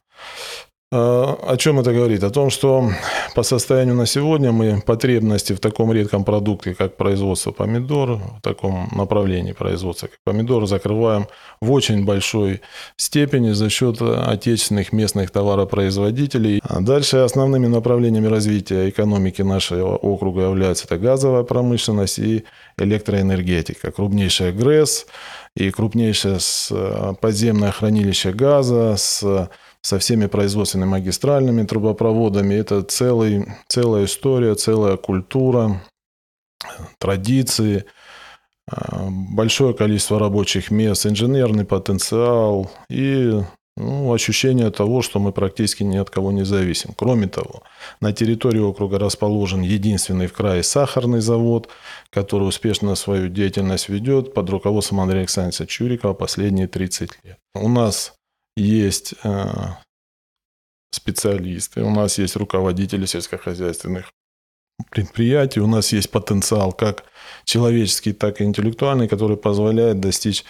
А, 0.96 1.40
о 1.48 1.58
чем 1.58 1.80
это 1.80 1.92
говорит? 1.92 2.24
О 2.24 2.30
том, 2.30 2.52
что 2.52 2.88
по 3.34 3.42
состоянию 3.42 3.96
на 3.96 4.06
сегодня 4.06 4.52
мы 4.52 4.80
потребности 4.80 5.54
в 5.54 5.60
таком 5.60 5.92
редком 5.92 6.24
продукте, 6.24 6.76
как 6.76 6.98
производство 6.98 7.52
помидор, 7.52 8.20
в 8.38 8.42
таком 8.44 8.90
направлении 8.92 9.54
производства, 9.54 10.06
как 10.06 10.20
помидор, 10.24 10.68
закрываем 10.68 11.26
в 11.62 11.72
очень 11.72 12.06
большой 12.06 12.62
степени 12.96 13.54
за 13.54 13.72
счет 13.72 14.04
отечественных 14.04 14.94
местных 14.94 15.32
товаропроизводителей. 15.32 16.62
А 16.64 16.80
дальше 16.80 17.18
основными 17.18 17.66
направлениями 17.66 18.28
развития 18.28 18.88
экономики 18.88 19.42
нашего 19.42 19.96
округа 19.96 20.42
являются 20.44 20.86
это 20.86 21.00
газовая 21.00 21.42
промышленность 21.42 22.20
и 22.20 22.44
электроэнергетика. 22.78 23.92
Крупнейшая 23.92 24.52
ГРЭС 24.52 25.08
и 25.56 25.72
крупнейшее 25.72 26.38
подземное 27.20 27.72
хранилище 27.72 28.32
газа 28.32 28.94
с 28.96 29.50
со 29.84 30.00
всеми 30.00 30.28
производственными 30.28 30.92
магистральными 30.92 31.64
трубопроводами. 31.64 32.56
Это 32.56 32.82
целый, 32.82 33.46
целая 33.68 34.06
история, 34.06 34.56
целая 34.56 34.96
культура, 34.96 35.82
традиции, 36.98 37.86
а, 38.72 39.08
большое 39.10 39.74
количество 39.74 40.20
рабочих 40.20 40.72
мест, 40.72 41.06
инженерный 41.06 41.66
потенциал 41.66 42.72
и 42.90 43.42
ну, 43.76 44.14
ощущение 44.14 44.70
того, 44.70 45.02
что 45.02 45.20
мы 45.20 45.34
практически 45.34 45.84
ни 45.84 45.98
от 45.98 46.10
кого 46.10 46.32
не 46.32 46.46
зависим. 46.46 46.94
Кроме 46.96 47.28
того, 47.28 47.64
на 48.00 48.14
территории 48.14 48.60
округа 48.60 49.00
расположен 49.00 49.62
единственный 49.62 50.28
в 50.28 50.34
крае 50.34 50.64
сахарный 50.64 51.22
завод, 51.22 51.68
который 52.10 52.48
успешно 52.48 52.96
свою 52.96 53.28
деятельность 53.28 53.90
ведет 53.90 54.34
под 54.34 54.50
руководством 54.50 55.02
Андрея 55.02 55.22
Александровича 55.22 55.66
Чурикова 55.66 56.14
последние 56.14 56.68
30 56.68 57.10
лет. 57.24 57.38
У 57.56 57.68
нас 57.68 58.14
есть 58.56 59.16
э, 59.24 59.46
специалисты, 60.92 61.84
у 61.84 61.90
нас 61.90 62.18
есть 62.18 62.36
руководители 62.36 63.06
сельскохозяйственных 63.06 64.12
предприятий, 64.90 65.60
у 65.60 65.68
нас 65.68 65.94
есть 65.94 66.12
потенциал 66.12 66.72
как 66.72 67.04
человеческий, 67.46 68.14
так 68.14 68.42
и 68.42 68.44
интеллектуальный, 68.44 69.08
который 69.08 69.38
позволяет 69.38 70.00
достичь 70.00 70.46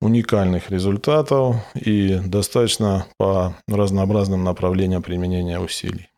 уникальных 0.00 0.70
результатов 0.70 1.56
и 1.74 2.20
достаточно 2.24 3.06
по 3.18 3.54
разнообразным 3.68 4.44
направлениям 4.44 5.02
применения 5.02 5.60
усилий. 5.60 6.08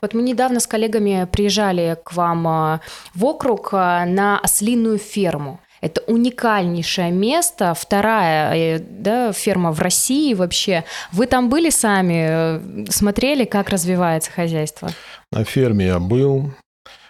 Вот 0.00 0.14
мы 0.14 0.22
недавно 0.22 0.60
с 0.60 0.66
коллегами 0.66 1.28
приезжали 1.30 1.98
к 2.02 2.14
вам 2.14 2.48
э, 2.48 2.80
в 3.14 3.24
округ 3.24 3.70
э, 3.72 4.04
на 4.06 4.38
ослиную 4.38 4.98
ферму. 4.98 5.60
Это 5.80 6.02
уникальнейшее 6.06 7.10
место, 7.10 7.74
вторая 7.74 8.54
э, 8.54 8.78
да, 8.78 9.32
ферма 9.32 9.72
в 9.72 9.80
России 9.80 10.34
вообще. 10.34 10.84
Вы 11.12 11.26
там 11.26 11.48
были 11.48 11.70
сами, 11.70 12.84
э, 12.84 12.86
смотрели, 12.90 13.44
как 13.44 13.70
развивается 13.70 14.30
хозяйство? 14.30 14.90
На 15.32 15.44
ферме 15.44 15.86
я 15.86 15.98
был, 15.98 16.52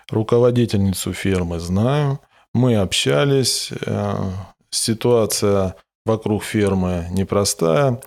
руководительницу 0.09 1.13
фермы 1.13 1.59
знаю, 1.59 2.21
мы 2.55 2.77
общались, 2.77 3.71
э, 3.87 4.15
ситуация 4.71 5.75
вокруг 6.07 6.45
фермы 6.45 7.07
непростая. 7.11 8.01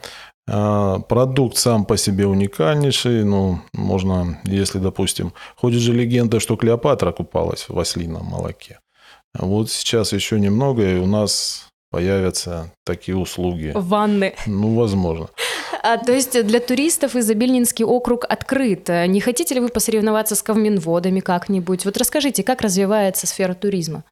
Продукт 0.45 1.55
сам 1.55 1.85
по 1.85 1.95
себе 1.95 2.27
уникальнейший. 2.27 3.23
Ну, 3.23 3.61
можно, 3.73 4.41
если, 4.43 4.79
допустим, 4.79 5.31
ходит 5.55 5.79
же 5.79 5.93
легенда, 5.93 6.41
что 6.41 6.57
Клеопатра 6.57 7.13
купалась 7.13 7.69
в 7.69 7.79
ослином 7.79 8.25
молоке. 8.25 8.79
Вот 9.37 9.69
сейчас 9.71 10.13
еще 10.13 10.39
немного, 10.39 10.87
и 10.87 10.97
у 10.97 11.07
нас 11.07 11.67
появятся 11.89 12.71
такие 12.85 13.15
услуги. 13.17 13.71
Ванны. 13.75 14.33
Ну, 14.45 14.75
возможно. 14.75 15.29
А, 15.83 15.97
то 15.97 16.11
есть 16.11 16.45
для 16.45 16.59
туристов 16.59 17.15
Изобильнинский 17.15 17.85
округ 17.85 18.25
открыт. 18.27 18.89
Не 18.89 19.19
хотите 19.19 19.55
ли 19.55 19.59
вы 19.59 19.69
посоревноваться 19.69 20.35
с 20.35 20.41
ковминводами 20.41 21.19
как-нибудь? 21.19 21.85
Вот 21.85 21.97
расскажите, 21.97 22.43
как 22.43 22.61
развивается 22.61 23.27
сфера 23.27 23.53
туризма? 23.53 24.03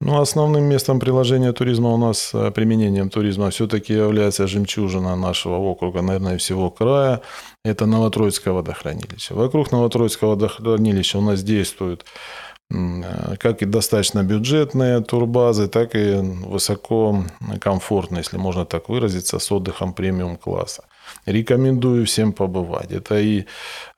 Ну, 0.00 0.20
основным 0.20 0.64
местом 0.64 1.00
приложения 1.00 1.52
туризма 1.52 1.88
у 1.90 1.96
нас, 1.96 2.30
э, 2.32 2.52
применением 2.52 3.10
туризма, 3.10 3.50
все-таки 3.50 3.94
является 3.94 4.46
жемчужина 4.46 5.16
нашего 5.16 5.56
округа, 5.56 6.02
наверное, 6.02 6.38
всего 6.38 6.70
края. 6.70 7.20
Это 7.64 7.86
Новотроицкое 7.86 8.54
водохранилище. 8.54 9.34
Вокруг 9.34 9.72
Новотроицкого 9.72 10.30
водохранилища 10.30 11.18
у 11.18 11.22
нас 11.22 11.42
действуют 11.42 12.04
Э, 12.04 12.47
как 12.70 13.62
и 13.62 13.64
достаточно 13.64 14.22
бюджетные 14.22 15.00
турбазы, 15.00 15.68
так 15.68 15.94
и 15.94 16.16
высококомфортные, 16.16 18.20
если 18.20 18.36
можно 18.36 18.66
так 18.66 18.90
выразиться, 18.90 19.38
с 19.38 19.50
отдыхом 19.50 19.94
премиум-класса. 19.94 20.84
Рекомендую 21.24 22.04
всем 22.04 22.34
побывать. 22.34 22.92
Это 22.92 23.18
и 23.18 23.46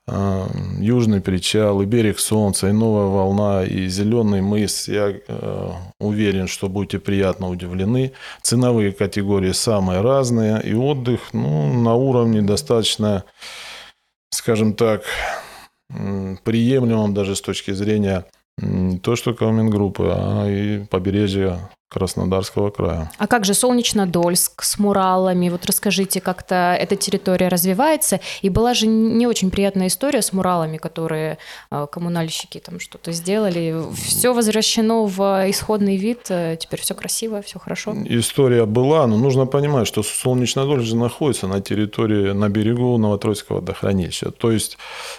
э, 0.07 0.47
Южный 0.79 1.19
причал, 1.19 1.81
и 1.81 1.85
берег 1.85 2.19
Солнца, 2.19 2.69
и 2.69 2.71
Новая 2.71 3.07
волна, 3.07 3.65
и 3.65 3.87
Зеленый 3.87 4.41
мыс. 4.41 4.87
Я 4.87 5.15
э, 5.27 5.71
уверен, 5.99 6.47
что 6.47 6.69
будете 6.69 6.99
приятно 6.99 7.49
удивлены. 7.49 8.13
Ценовые 8.41 8.93
категории 8.93 9.51
самые 9.51 9.99
разные, 9.99 10.61
и 10.63 10.73
отдых 10.73 11.33
ну, 11.33 11.73
на 11.73 11.95
уровне 11.95 12.41
достаточно, 12.41 13.25
скажем 14.29 14.75
так, 14.75 15.03
приемлемом 16.45 17.13
даже 17.13 17.35
с 17.35 17.41
точки 17.41 17.71
зрения 17.71 18.25
не 18.61 18.99
то, 18.99 19.15
что 19.15 19.33
Калмингруппы, 19.33 20.11
а 20.15 20.47
и 20.47 20.85
побережье 20.85 21.59
Краснодарского 21.91 22.69
края. 22.69 23.11
А 23.17 23.27
как 23.27 23.43
же 23.43 23.53
Солнечнодольск 23.53 24.63
с 24.63 24.79
Муралами? 24.79 25.49
Вот 25.49 25.65
расскажите, 25.65 26.21
как-то 26.21 26.73
эта 26.79 26.95
территория 26.95 27.49
развивается. 27.49 28.21
И 28.41 28.49
была 28.49 28.73
же 28.73 28.87
не 28.87 29.27
очень 29.27 29.51
приятная 29.51 29.87
история 29.87 30.21
с 30.21 30.31
Муралами, 30.31 30.77
которые 30.77 31.37
э, 31.69 31.87
коммунальщики 31.91 32.59
там 32.59 32.79
что-то 32.79 33.11
сделали. 33.11 33.75
Все 33.93 34.33
возвращено 34.33 35.03
в 35.03 35.49
исходный 35.49 35.97
вид, 35.97 36.27
э, 36.29 36.55
теперь 36.57 36.79
все 36.79 36.93
красиво, 36.95 37.41
все 37.41 37.59
хорошо. 37.59 37.93
История 38.05 38.65
была, 38.65 39.05
но 39.05 39.17
нужно 39.17 39.45
понимать, 39.45 39.85
что 39.85 40.01
Солнечнодольск 40.01 40.85
же 40.85 40.95
находится 40.95 41.47
на 41.47 41.59
территории, 41.59 42.31
на 42.31 42.47
берегу 42.47 42.97
Новотроицкого 42.97 43.57
водохранилища. 43.57 44.31
То 44.31 44.51
есть, 44.51 44.77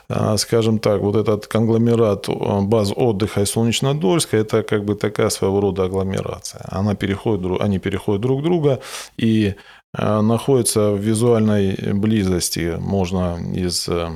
э, 0.08 0.36
скажем 0.38 0.78
так, 0.78 1.02
вот 1.02 1.16
этот 1.16 1.48
конгломерат 1.48 2.30
баз 2.62 2.92
отдыха 2.96 3.42
и 3.42 3.44
Солнечнодольска, 3.44 4.38
это 4.38 4.62
как 4.62 4.86
бы 4.86 4.94
такая 4.94 5.28
своего 5.28 5.60
рода 5.60 5.84
агломерация 5.84 6.61
она 6.64 6.94
переходит, 6.94 7.60
они 7.60 7.78
переходят 7.78 8.22
друг 8.22 8.42
друга 8.42 8.80
и 9.16 9.54
э, 9.96 10.20
находятся 10.20 10.90
в 10.90 10.98
визуальной 10.98 11.92
близости. 11.92 12.76
Можно 12.78 13.38
из 13.54 13.88
э, 13.88 14.10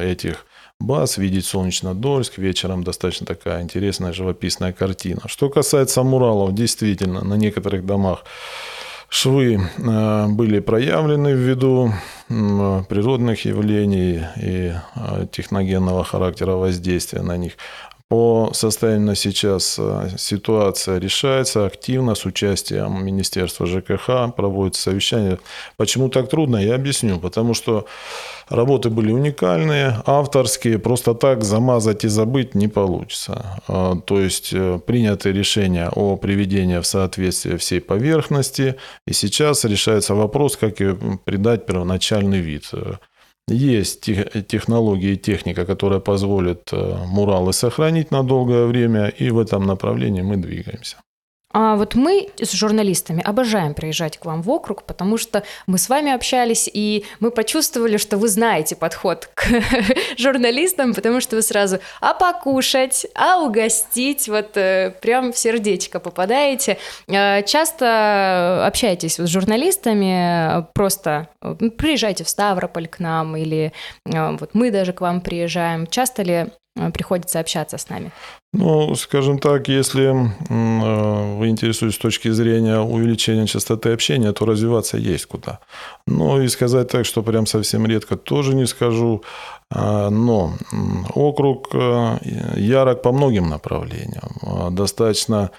этих 0.00 0.46
баз 0.78 1.18
видеть 1.18 1.46
Солнечнодольск. 1.46 2.38
Вечером 2.38 2.84
достаточно 2.84 3.26
такая 3.26 3.62
интересная 3.62 4.12
живописная 4.12 4.72
картина. 4.72 5.22
Что 5.26 5.48
касается 5.48 6.02
муралов, 6.02 6.54
действительно, 6.54 7.24
на 7.24 7.34
некоторых 7.34 7.86
домах 7.86 8.24
швы 9.08 9.60
э, 9.60 10.26
были 10.28 10.60
проявлены 10.60 11.32
ввиду 11.32 11.92
природных 12.28 13.44
явлений 13.44 14.24
и 14.36 14.72
техногенного 15.30 16.02
характера 16.02 16.52
воздействия 16.52 17.22
на 17.22 17.36
них. 17.36 17.52
По 18.08 18.50
состоянию 18.52 19.04
на 19.04 19.14
сейчас 19.16 19.76
э, 19.80 20.10
ситуация 20.16 20.98
решается 20.98 21.66
активно 21.66 22.14
с 22.14 22.24
участием 22.24 23.04
Министерства 23.04 23.66
ЖКХ, 23.66 24.32
проводится 24.36 24.82
совещание. 24.82 25.40
Почему 25.76 26.08
так 26.08 26.28
трудно, 26.28 26.58
я 26.58 26.76
объясню. 26.76 27.18
Потому 27.18 27.52
что 27.52 27.86
работы 28.48 28.90
были 28.90 29.10
уникальные, 29.10 30.02
авторские, 30.06 30.78
просто 30.78 31.14
так 31.14 31.42
замазать 31.42 32.04
и 32.04 32.08
забыть 32.08 32.54
не 32.54 32.68
получится. 32.68 33.60
А, 33.66 33.96
то 33.96 34.20
есть 34.20 34.50
э, 34.52 34.78
принято 34.86 35.30
решение 35.30 35.88
о 35.88 36.16
приведении 36.16 36.78
в 36.78 36.86
соответствие 36.86 37.58
всей 37.58 37.80
поверхности, 37.80 38.76
и 39.08 39.12
сейчас 39.12 39.64
решается 39.64 40.14
вопрос, 40.14 40.56
как 40.56 40.76
придать 41.24 41.66
первоначальный 41.66 42.38
вид. 42.38 42.70
Есть 43.48 44.10
технологии 44.48 45.12
и 45.12 45.16
техника, 45.16 45.64
которая 45.64 46.00
позволит 46.00 46.72
э, 46.72 46.96
муралы 47.06 47.52
сохранить 47.52 48.10
на 48.10 48.24
долгое 48.24 48.66
время, 48.66 49.06
и 49.06 49.30
в 49.30 49.38
этом 49.38 49.66
направлении 49.66 50.22
мы 50.22 50.36
двигаемся. 50.36 50.96
А 51.58 51.74
вот 51.76 51.94
мы 51.94 52.28
с 52.38 52.52
журналистами 52.52 53.22
обожаем 53.22 53.72
приезжать 53.72 54.18
к 54.18 54.26
вам 54.26 54.42
в 54.42 54.50
округ, 54.50 54.82
потому 54.82 55.16
что 55.16 55.42
мы 55.66 55.78
с 55.78 55.88
вами 55.88 56.12
общались, 56.12 56.68
и 56.70 57.06
мы 57.18 57.30
почувствовали, 57.30 57.96
что 57.96 58.18
вы 58.18 58.28
знаете 58.28 58.76
подход 58.76 59.30
к 59.32 59.46
журналистам, 60.18 60.92
потому 60.92 61.22
что 61.22 61.36
вы 61.36 61.40
сразу 61.40 61.78
а 62.02 62.12
покушать, 62.12 63.06
а 63.14 63.38
угостить, 63.38 64.28
вот 64.28 64.54
э, 64.58 64.94
прям 65.00 65.32
в 65.32 65.38
сердечко 65.38 65.98
попадаете. 65.98 66.76
Э, 67.08 67.42
часто 67.42 68.66
общаетесь 68.66 69.18
с 69.18 69.26
журналистами, 69.26 70.66
просто 70.74 71.28
э, 71.40 71.54
приезжайте 71.70 72.24
в 72.24 72.28
Ставрополь 72.28 72.86
к 72.86 72.98
нам, 72.98 73.34
или 73.34 73.72
вот 74.04 74.50
мы 74.52 74.70
даже 74.70 74.92
к 74.92 75.00
вам 75.00 75.22
приезжаем. 75.22 75.86
Часто 75.86 76.22
ли 76.22 76.48
приходится 76.92 77.40
общаться 77.40 77.78
с 77.78 77.88
нами? 77.88 78.10
Ну, 78.52 78.94
скажем 78.94 79.38
так, 79.38 79.68
если 79.68 80.04
э, 80.04 81.36
вы 81.36 81.48
интересуетесь 81.48 81.96
с 81.96 82.00
точки 82.00 82.30
зрения 82.30 82.78
увеличения 82.78 83.46
частоты 83.46 83.92
общения, 83.92 84.32
то 84.32 84.46
развиваться 84.46 84.96
есть 84.96 85.26
куда. 85.26 85.58
Но 86.06 86.40
и 86.40 86.48
сказать 86.48 86.88
так, 86.88 87.04
что 87.04 87.22
прям 87.22 87.46
совсем 87.46 87.86
редко, 87.86 88.16
тоже 88.16 88.54
не 88.54 88.66
скажу. 88.66 89.22
А, 89.70 90.10
но 90.10 90.54
округ 91.14 91.74
э, 91.74 92.18
ярок 92.56 93.02
по 93.02 93.12
многим 93.12 93.48
направлениям. 93.48 94.74
Достаточно 94.74 95.50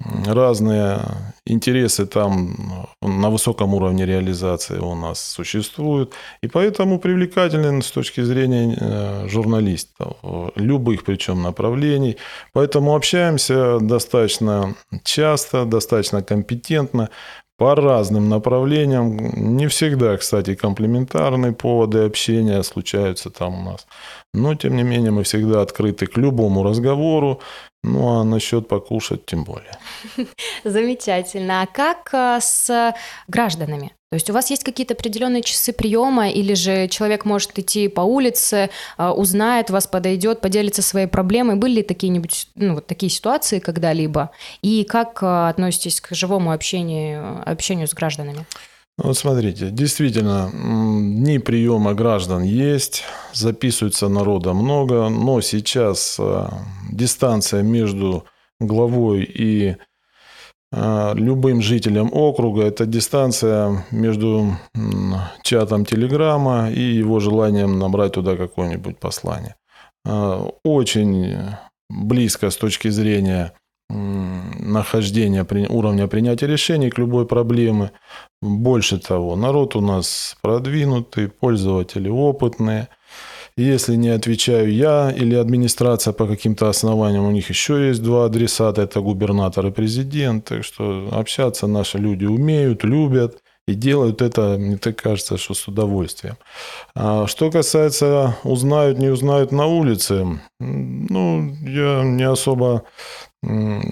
разные 0.00 1.00
интересы 1.44 2.06
там 2.06 2.86
на 3.02 3.30
высоком 3.30 3.74
уровне 3.74 4.06
реализации 4.06 4.78
у 4.78 4.94
нас 4.94 5.20
существуют. 5.20 6.12
И 6.42 6.48
поэтому 6.48 6.98
привлекательны 6.98 7.82
с 7.82 7.90
точки 7.90 8.20
зрения 8.20 8.76
э, 8.78 9.28
журналистов, 9.28 10.16
любых 10.54 11.04
причем 11.04 11.42
направлений. 11.42 12.16
Поэтому 12.52 12.94
общаемся 12.94 13.78
достаточно 13.80 14.74
часто, 15.02 15.64
достаточно 15.64 16.22
компетентно 16.22 17.10
по 17.58 17.74
разным 17.74 18.28
направлениям. 18.28 19.16
Не 19.56 19.66
всегда, 19.66 20.16
кстати, 20.16 20.54
комплементарные 20.54 21.52
поводы 21.52 22.04
общения 22.04 22.62
случаются 22.62 23.30
там 23.30 23.60
у 23.60 23.70
нас. 23.70 23.86
Но, 24.32 24.54
тем 24.54 24.76
не 24.76 24.84
менее, 24.84 25.10
мы 25.10 25.24
всегда 25.24 25.60
открыты 25.60 26.06
к 26.06 26.16
любому 26.16 26.62
разговору. 26.62 27.40
Ну, 27.84 28.20
а 28.20 28.24
насчет 28.24 28.68
покушать 28.68 29.26
тем 29.26 29.44
более. 29.44 29.76
Замечательно. 30.64 31.62
А 31.62 31.66
как 31.66 32.10
э, 32.12 32.38
с 32.40 32.94
гражданами? 33.28 33.92
То 34.10 34.14
есть 34.14 34.30
у 34.30 34.32
вас 34.32 34.48
есть 34.48 34.64
какие-то 34.64 34.94
определенные 34.94 35.42
часы 35.42 35.74
приема, 35.74 36.30
или 36.30 36.54
же 36.54 36.88
человек 36.88 37.26
может 37.26 37.58
идти 37.58 37.88
по 37.88 38.00
улице, 38.00 38.70
э, 38.96 39.08
узнает 39.08 39.68
вас, 39.68 39.86
подойдет, 39.86 40.40
поделится 40.40 40.80
своей 40.80 41.06
проблемой. 41.06 41.56
Были 41.56 41.76
ли 41.76 41.82
такие-нибудь 41.82 42.48
ну, 42.54 42.76
вот 42.76 42.86
такие 42.86 43.10
ситуации 43.10 43.58
когда-либо? 43.58 44.30
И 44.62 44.84
как 44.84 45.22
э, 45.22 45.48
относитесь 45.48 46.00
к 46.00 46.14
живому 46.14 46.52
общению, 46.52 47.42
общению 47.44 47.86
с 47.86 47.92
гражданами? 47.92 48.46
Вот 48.96 49.16
смотрите, 49.16 49.68
действительно, 49.70 50.50
дни 50.52 51.38
приема 51.38 51.92
граждан 51.92 52.42
есть, 52.42 53.04
записывается 53.34 54.08
народа 54.08 54.54
много, 54.54 55.10
но 55.10 55.42
сейчас 55.42 56.16
э, 56.18 56.48
дистанция 56.90 57.62
между 57.62 58.24
главой 58.58 59.22
и 59.22 59.76
любым 60.72 61.62
жителем 61.62 62.10
округа– 62.12 62.62
это 62.64 62.84
дистанция 62.84 63.86
между 63.90 64.56
чатом 65.42 65.84
Телеграма 65.84 66.70
и 66.70 66.80
его 66.80 67.20
желанием 67.20 67.78
набрать 67.78 68.12
туда 68.12 68.36
какое-нибудь 68.36 68.98
послание. 68.98 69.56
Э, 70.04 70.50
очень 70.64 71.36
близко 71.88 72.50
с 72.50 72.56
точки 72.56 72.88
зрения 72.88 73.54
нахождения 73.90 75.46
уровня 75.68 76.08
принятия 76.08 76.46
решений 76.46 76.90
к 76.90 76.98
любой 76.98 77.26
проблеме. 77.26 77.92
Больше 78.42 78.98
того, 78.98 79.34
народ 79.36 79.76
у 79.76 79.80
нас 79.80 80.36
продвинутый, 80.42 81.28
пользователи 81.28 82.08
опытные. 82.08 82.88
Если 83.58 83.96
не 83.96 84.10
отвечаю 84.10 84.72
я 84.72 85.10
или 85.10 85.34
администрация 85.34 86.12
по 86.12 86.28
каким-то 86.28 86.68
основаниям, 86.68 87.24
у 87.24 87.32
них 87.32 87.48
еще 87.48 87.88
есть 87.88 88.00
два 88.04 88.26
адресата, 88.26 88.82
это 88.82 89.00
губернатор 89.00 89.66
и 89.66 89.72
президент. 89.72 90.44
Так 90.44 90.62
что 90.62 91.08
общаться 91.10 91.66
наши 91.66 91.98
люди 91.98 92.24
умеют, 92.24 92.84
любят. 92.84 93.38
И 93.66 93.74
делают 93.74 94.22
это, 94.22 94.56
мне 94.58 94.76
так 94.76 94.94
кажется, 94.96 95.36
что 95.36 95.54
с 95.54 95.66
удовольствием. 95.66 96.36
А 96.94 97.26
что 97.26 97.50
касается 97.50 98.36
узнают, 98.44 98.98
не 98.98 99.08
узнают 99.08 99.50
на 99.50 99.66
улице, 99.66 100.40
ну, 100.60 101.52
я 101.66 102.04
не 102.04 102.22
особо 102.22 102.84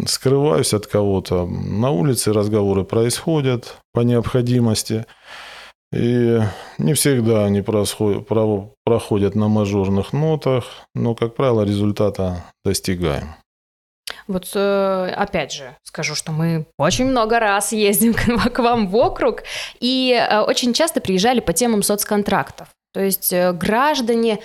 скрываюсь 0.06 0.74
от 0.74 0.86
кого-то. 0.86 1.44
На 1.44 1.90
улице 1.90 2.32
разговоры 2.32 2.84
происходят 2.84 3.78
по 3.92 4.00
необходимости. 4.00 5.06
И 5.92 6.40
не 6.78 6.94
всегда 6.94 7.44
они 7.44 7.62
проходят 7.62 9.34
на 9.34 9.48
мажорных 9.48 10.12
нотах, 10.12 10.64
но, 10.94 11.14
как 11.14 11.34
правило, 11.36 11.62
результата 11.62 12.44
достигаем. 12.64 13.34
Вот 14.28 14.50
э, 14.54 15.12
опять 15.16 15.52
же 15.52 15.76
скажу, 15.84 16.16
что 16.16 16.32
мы 16.32 16.66
очень 16.78 17.06
много 17.06 17.38
раз 17.38 17.72
ездим 17.72 18.14
к 18.52 18.58
вам 18.58 18.88
в 18.88 18.96
округ 18.96 19.44
и 19.78 20.12
э, 20.12 20.40
очень 20.40 20.74
часто 20.74 21.00
приезжали 21.00 21.40
по 21.40 21.52
темам 21.52 21.82
соцконтрактов. 21.82 22.68
То 22.96 23.02
есть 23.02 23.30
э, 23.30 23.52
граждане 23.52 24.38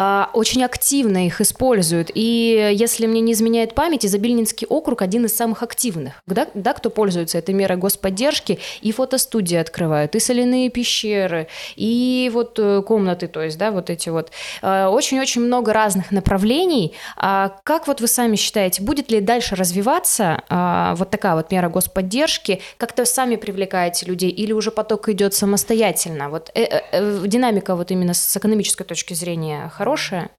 а, 0.00 0.30
очень 0.32 0.62
активно 0.62 1.26
их 1.26 1.40
используют. 1.40 2.12
И 2.14 2.70
если 2.72 3.06
мне 3.06 3.20
не 3.20 3.32
изменяет 3.32 3.74
память, 3.74 4.06
Изобильнинский 4.06 4.64
округ 4.68 5.02
один 5.02 5.24
из 5.24 5.36
самых 5.36 5.64
активных. 5.64 6.22
Да, 6.24 6.46
да, 6.54 6.72
кто 6.72 6.88
пользуется 6.88 7.36
этой 7.36 7.52
мерой 7.52 7.76
господдержки, 7.76 8.60
и 8.80 8.92
фотостудии 8.92 9.56
открывают, 9.56 10.14
и 10.14 10.20
соляные 10.20 10.70
пещеры, 10.70 11.48
и 11.74 12.30
вот 12.32 12.60
э, 12.60 12.80
комнаты, 12.86 13.26
то 13.26 13.42
есть, 13.42 13.58
да, 13.58 13.72
вот 13.72 13.90
эти 13.90 14.08
вот. 14.08 14.30
А, 14.62 14.88
очень-очень 14.88 15.40
много 15.40 15.72
разных 15.72 16.12
направлений. 16.12 16.94
А 17.16 17.56
как 17.64 17.88
вот 17.88 18.00
вы 18.00 18.06
сами 18.06 18.36
считаете, 18.36 18.84
будет 18.84 19.10
ли 19.10 19.20
дальше 19.20 19.56
развиваться 19.56 20.44
а, 20.48 20.94
вот 20.94 21.10
такая 21.10 21.34
вот 21.34 21.50
мера 21.50 21.68
господдержки? 21.68 22.62
Как-то 22.76 23.04
сами 23.04 23.34
привлекаете 23.34 24.06
людей 24.06 24.30
или 24.30 24.52
уже 24.52 24.70
поток 24.70 25.08
идет 25.08 25.34
самостоятельно? 25.34 26.30
Вот 26.30 26.52
э, 26.54 26.62
э, 26.62 26.82
э 26.92 27.26
динамика 27.26 27.74
вот 27.74 27.90
именно 27.90 27.97
с 28.14 28.36
экономической 28.36 28.84
точки 28.84 29.14
зрения 29.14 29.70
хорошая? 29.74 30.30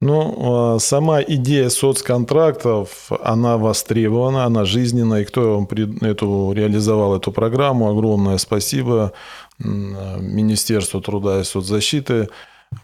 Ну, 0.00 0.74
а, 0.74 0.78
сама 0.78 1.22
идея 1.22 1.68
соцконтрактов, 1.70 3.10
она 3.22 3.58
востребована, 3.58 4.44
она 4.44 4.64
жизненная. 4.64 5.22
И 5.22 5.24
кто 5.24 5.66
эту, 6.00 6.52
реализовал 6.52 7.16
эту 7.16 7.32
программу, 7.32 7.90
огромное 7.90 8.38
спасибо 8.38 9.12
Министерству 9.58 11.00
труда 11.00 11.40
и 11.40 11.44
соцзащиты, 11.44 12.28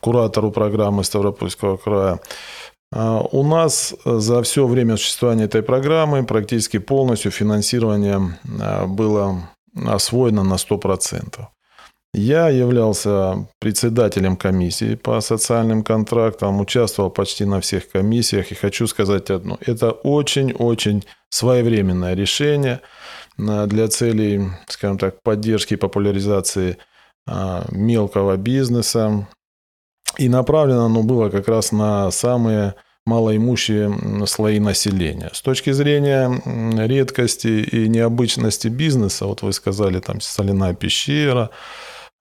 куратору 0.01 0.51
программы 0.51 1.05
Ставропольского 1.05 1.77
края. 1.77 2.19
А, 2.93 3.21
у 3.21 3.43
нас 3.45 3.95
за 4.05 4.43
все 4.43 4.67
время 4.67 4.97
существования 4.97 5.45
этой 5.45 5.63
программы 5.63 6.25
практически 6.25 6.79
полностью 6.79 7.31
финансирование 7.31 8.39
а, 8.61 8.87
было 8.87 9.51
освоено 9.87 10.43
на 10.43 10.55
100%. 10.55 11.47
Я 12.17 12.49
являлся 12.49 13.49
председателем 13.59 14.37
комиссии 14.37 14.95
по 14.95 15.21
социальным 15.21 15.83
контрактам, 15.83 16.61
участвовал 16.61 17.11
почти 17.11 17.45
на 17.45 17.61
всех 17.61 17.91
комиссиях. 17.91 18.53
И 18.53 18.55
хочу 18.55 18.87
сказать 18.87 19.31
одно. 19.31 19.59
Это 19.61 19.91
очень-очень 19.91 21.05
своевременное 21.29 22.15
решение 22.15 22.81
э, 23.37 23.67
для 23.67 23.89
целей, 23.89 24.49
скажем 24.69 24.99
так, 24.99 25.23
поддержки 25.25 25.75
и 25.75 25.77
популяризации 25.77 26.79
э, 27.27 27.63
мелкого 27.73 28.37
бизнеса. 28.37 29.27
И 30.17 30.29
направлено 30.29 30.85
оно 30.85 31.03
было 31.03 31.31
как 31.31 31.49
раз 31.49 31.73
на 31.73 32.13
самые 32.13 32.77
малоимущие 33.07 34.27
слои 34.27 34.61
населения. 34.61 35.31
С 35.35 35.43
точки 35.43 35.73
зрения 35.73 36.31
редкости 36.87 37.49
и 37.49 37.89
необычности 37.89 38.69
бизнеса, 38.69 39.27
вот 39.27 39.43
вы 39.43 39.53
сказали, 39.53 39.99
там 39.99 40.21
соляная 40.21 40.75
пещера, 40.75 41.51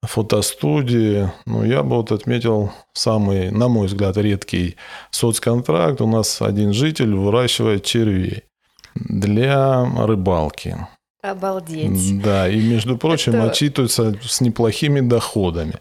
фотостудии. 0.03 1.31
Ну, 1.45 1.63
я 1.63 1.83
бы 1.83 1.97
вот 1.97 2.11
отметил 2.11 2.71
самый, 2.93 3.51
на 3.51 3.67
мой 3.67 3.87
взгляд, 3.87 4.17
редкий 4.17 4.75
соцконтракт. 5.11 6.01
У 6.01 6.07
нас 6.07 6.41
один 6.41 6.73
житель 6.73 7.13
выращивает 7.15 7.83
червей 7.83 8.43
для 8.95 9.85
рыбалки. 9.97 10.77
Обалдеть. 11.21 12.21
Да, 12.21 12.49
и, 12.49 12.59
между 12.59 12.97
прочим, 12.97 13.35
Это... 13.35 13.49
отчитывается 13.49 14.13
с 14.21 14.41
неплохими 14.41 14.99
доходами. 14.99 15.75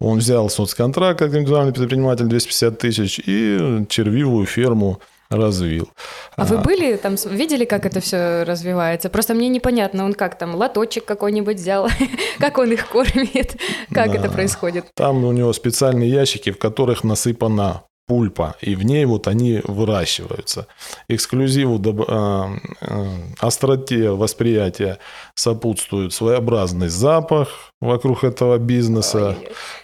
Он 0.00 0.18
взял 0.18 0.48
соцконтракт 0.48 1.18
как 1.18 1.34
индивидуальный 1.34 1.74
предприниматель 1.74 2.24
250 2.24 2.78
тысяч 2.78 3.18
и 3.18 3.84
червивую 3.88 4.46
ферму 4.46 5.00
развил. 5.30 5.90
А, 6.36 6.42
а 6.42 6.44
вы 6.44 6.58
были 6.58 6.96
там, 6.96 7.16
видели, 7.26 7.64
как 7.64 7.86
это 7.86 8.00
все 8.00 8.44
развивается? 8.44 9.10
Просто 9.10 9.34
мне 9.34 9.48
непонятно, 9.48 10.04
он 10.04 10.14
как 10.14 10.38
там, 10.38 10.54
лоточек 10.54 11.04
какой-нибудь 11.04 11.56
взял, 11.56 11.88
как 12.38 12.58
он 12.58 12.72
их 12.72 12.88
кормит, 12.88 13.56
как 13.92 14.12
да. 14.12 14.18
это 14.18 14.30
происходит? 14.30 14.86
Там 14.94 15.24
у 15.24 15.32
него 15.32 15.52
специальные 15.52 16.10
ящики, 16.10 16.50
в 16.50 16.58
которых 16.58 17.04
насыпана 17.04 17.82
пульпа, 18.08 18.56
и 18.62 18.74
в 18.74 18.82
ней 18.84 19.04
вот 19.04 19.28
они 19.28 19.60
выращиваются. 19.64 20.66
Эксклюзиву, 21.08 21.78
э, 21.78 22.58
э, 22.80 23.06
остроте 23.38 24.10
восприятия 24.10 24.98
сопутствует 25.34 26.14
своеобразный 26.14 26.88
запах 26.88 27.72
вокруг 27.80 28.24
этого 28.24 28.58
бизнеса. 28.58 29.36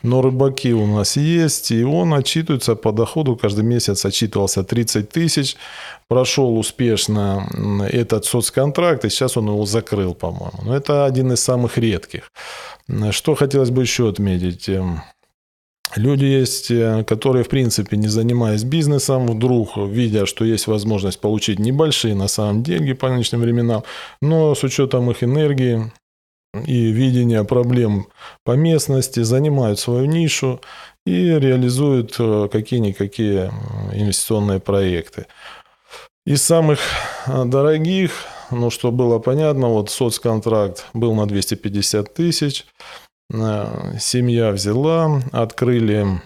Но 0.02 0.22
рыбаки 0.22 0.72
у 0.72 0.87
нас 0.87 1.16
есть, 1.16 1.70
и 1.70 1.84
он 1.84 2.14
отчитывается 2.14 2.74
по 2.74 2.92
доходу, 2.92 3.37
каждый 3.37 3.64
месяц 3.64 4.06
отчитывался 4.06 4.64
30 4.64 5.10
тысяч, 5.10 5.56
прошел 6.08 6.58
успешно 6.58 7.46
этот 7.92 8.24
соцконтракт, 8.24 9.04
и 9.04 9.10
сейчас 9.10 9.37
он 9.37 9.48
его 9.48 9.66
закрыл, 9.66 10.14
по-моему. 10.14 10.60
Но 10.64 10.74
это 10.74 11.04
один 11.04 11.32
из 11.32 11.40
самых 11.40 11.76
редких. 11.76 12.30
Что 13.10 13.34
хотелось 13.34 13.70
бы 13.70 13.82
еще 13.82 14.08
отметить? 14.08 14.70
Люди 15.96 16.24
есть, 16.24 16.70
э, 16.70 17.04
которые, 17.04 17.44
в 17.44 17.48
принципе, 17.48 17.96
не 17.96 18.09
занимаясь 18.09 18.64
бизнесом, 18.64 19.26
вдруг, 19.28 19.76
видя, 19.76 20.26
что 20.26 20.44
есть 20.44 20.66
возможность 20.66 21.20
получить 21.20 21.59
небольшие, 21.59 22.14
на 22.14 22.26
самом 22.26 22.62
деле, 22.62 22.94
по 22.94 23.09
нынешним 23.09 23.40
временам, 23.40 23.85
но 24.20 24.54
с 24.54 24.64
учетом 24.64 25.11
их 25.11 25.22
энергии 25.22 25.92
и 26.66 26.90
видения 26.90 27.44
проблем 27.44 28.07
по 28.44 28.52
местности, 28.52 29.22
занимают 29.22 29.78
свою 29.78 30.07
нишу 30.07 30.61
и 31.07 31.38
реализуют 31.38 32.16
э, 32.18 32.48
какие-никакие 32.50 33.52
инвестиционные 33.92 34.59
проекты. 34.59 35.26
Из 36.26 36.42
самых 36.42 36.80
э, 37.26 37.44
дорогих, 37.44 38.12
ну, 38.50 38.70
что 38.70 38.90
было 38.90 39.20
понятно, 39.20 39.68
вот 39.68 39.90
соцконтракт 39.90 40.87
был 40.92 41.14
на 41.14 41.26
250 41.26 42.14
тысяч– 42.14 42.66
семья 43.30 44.50
взяла, 44.52 45.20
открыли 45.32 46.20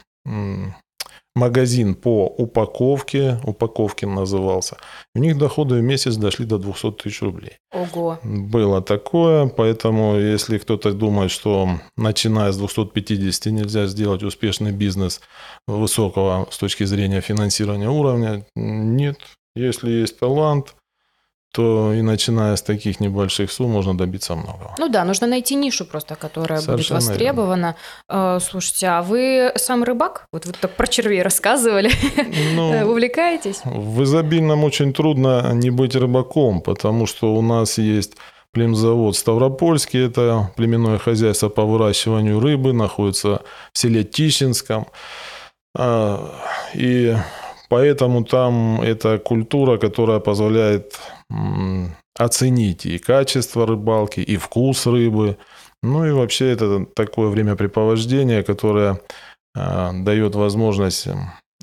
магазин 1.39 1.95
по 1.95 2.27
упаковке, 2.27 3.41
упаковкин 3.45 4.15
назывался. 4.15 4.77
У 5.15 5.21
них 5.21 5.39
доходы 5.39 5.77
в 5.77 5.83
месяц 5.83 6.17
дошли 6.17 6.45
до 6.45 6.59
200 6.59 6.93
тысяч 6.93 7.23
рублей. 7.23 7.59
Ого. 7.73 8.19
Было 8.25 8.83
такое, 8.83 9.47
поэтому 9.47 10.17
если 10.17 10.59
кто-то 10.59 10.93
думает, 10.93 11.31
что 11.31 11.69
начиная 11.97 12.53
с 12.53 12.59
250 12.59 13.47
нельзя 13.53 13.87
сделать 13.87 14.23
успешный 14.23 14.73
бизнес 14.73 15.21
высокого 15.67 16.49
с 16.51 16.59
точки 16.59 16.85
зрения 16.85 17.21
финансирования 17.21 17.89
уровня, 17.89 18.45
нет. 18.57 19.19
Если 19.55 19.91
есть 19.91 20.19
талант, 20.19 20.75
то 21.53 21.95
и 21.95 22.03
начиная 22.03 22.57
с 22.57 22.63
таких 22.63 23.01
небольших 23.01 23.51
сумм 23.51 23.71
можно 23.71 23.97
добиться 23.97 24.35
многого. 24.35 24.75
Ну 24.79 24.89
да, 24.89 25.05
нужно 25.05 25.27
найти 25.27 25.55
нишу 25.55 25.85
просто, 25.85 26.15
которая 26.15 26.61
Совершенно 26.61 27.01
будет 27.01 27.09
востребована. 27.09 27.77
Верно. 28.09 28.37
Э, 28.37 28.41
слушайте, 28.41 28.87
а 28.89 29.03
вы 29.03 29.53
сам 29.57 29.83
рыбак? 29.83 30.27
Вот 30.33 30.47
вы 30.47 30.53
так 30.53 30.77
про 30.77 30.87
червей 30.87 31.23
рассказывали. 31.23 31.91
Ну, 32.55 32.73
э, 32.73 32.85
Увлекаетесь? 32.85 33.61
В 33.65 34.03
изобильном 34.03 34.65
очень 34.65 34.93
трудно 34.93 35.53
не 35.55 35.71
быть 35.71 35.95
рыбаком, 35.95 36.61
потому 36.61 37.07
что 37.07 37.35
у 37.35 37.43
нас 37.43 37.79
есть 37.79 38.13
племзавод 38.53 39.17
Ставропольский, 39.17 40.07
это 40.07 40.51
племенное 40.57 40.99
хозяйство 40.99 41.49
по 41.49 41.65
выращиванию 41.65 42.41
рыбы, 42.41 42.73
находится 42.73 43.43
в 43.73 43.79
селе 43.79 44.05
Тищинском. 44.05 44.87
А, 45.77 46.35
и 46.75 47.17
поэтому 47.69 48.25
там 48.25 48.81
эта 48.81 49.19
культура, 49.19 49.79
которая 49.79 50.19
позволяет 50.19 50.99
оценить 52.17 52.87
и 52.87 52.99
качество 52.99 53.67
рыбалки, 53.67 54.21
и 54.21 54.37
вкус 54.37 54.87
рыбы. 54.87 55.39
Ну 55.83 56.05
и 56.05 56.11
вообще 56.11 56.51
это 56.51 56.85
такое 56.87 57.29
времяпрепровождение, 57.29 58.43
которое 58.43 59.01
а, 59.55 59.93
дает 59.93 60.35
возможность 60.35 61.09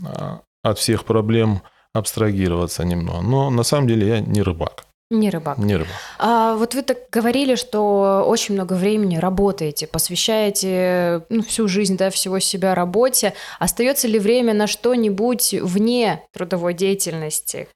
а, 0.04 0.41
от 0.63 0.80
всех 0.80 1.06
проблем 1.06 1.62
абстрагироваться 1.93 2.86
немного. 2.86 3.21
Но 3.21 3.49
на 3.49 3.63
самом 3.63 3.88
деле 3.88 4.08
я 4.08 4.19
не 4.19 4.41
рыбак. 4.41 4.86
Не 5.12 5.30
рыбак. 5.30 5.58
Не 5.60 5.75
рыбак. 5.75 5.93
А, 6.17 6.56
вот 6.56 6.73
вы 6.73 6.82
так 6.82 6.97
говорили, 7.12 7.56
что 7.56 8.23
очень 8.25 8.56
много 8.56 8.73
времени 8.73 9.17
работаете, 9.17 9.86
посвящаете 9.86 11.23
ну, 11.30 11.43
всю 11.43 11.67
жизнь, 11.67 11.95
да, 11.95 12.10
всего 12.10 12.39
себя 12.39 12.73
работе. 12.73 13.34
Остается 13.60 14.08
ли 14.08 14.17
время 14.17 14.54
на 14.54 14.65
что-нибудь 14.65 15.54
вне 15.62 16.23
трудовой 16.34 16.73
деятельности? 16.73 17.67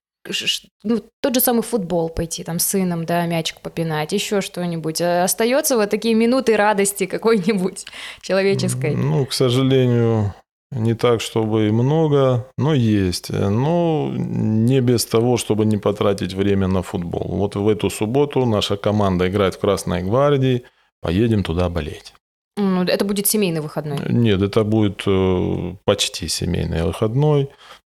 Ну, 0.83 1.03
тот 1.21 1.35
же 1.35 1.41
самый 1.41 1.61
футбол 1.61 2.09
пойти, 2.09 2.43
там, 2.43 2.59
с 2.59 2.65
сыном, 2.65 3.05
да, 3.05 3.25
мячик 3.25 3.61
попинать, 3.61 4.11
еще 4.13 4.41
что-нибудь. 4.41 5.01
А 5.01 5.23
остается 5.23 5.75
вот 5.75 5.89
такие 5.89 6.15
минуты 6.15 6.55
радости 6.55 7.05
какой-нибудь 7.05 7.85
человеческой? 8.21 8.95
Ну, 8.95 9.25
к 9.25 9.33
сожалению, 9.33 10.33
не 10.71 10.93
так, 10.93 11.21
чтобы 11.21 11.67
и 11.67 11.71
много, 11.71 12.47
но 12.57 12.73
есть. 12.73 13.29
Но 13.29 14.11
не 14.15 14.81
без 14.81 15.05
того, 15.05 15.37
чтобы 15.37 15.65
не 15.65 15.77
потратить 15.77 16.33
время 16.33 16.67
на 16.67 16.83
футбол. 16.83 17.27
Вот 17.37 17.55
в 17.55 17.67
эту 17.67 17.89
субботу 17.89 18.45
наша 18.45 18.77
команда 18.77 19.27
играет 19.27 19.55
в 19.55 19.59
Красной 19.59 20.03
Гвардии. 20.03 20.63
Поедем 21.01 21.43
туда 21.43 21.69
болеть. 21.69 22.13
Ну, 22.57 22.83
это 22.83 23.05
будет 23.05 23.25
семейный 23.25 23.61
выходной? 23.61 23.97
Нет, 24.09 24.41
это 24.41 24.63
будет 24.63 25.03
э, 25.07 25.75
почти 25.85 26.27
семейный 26.27 26.83
выходной 26.83 27.49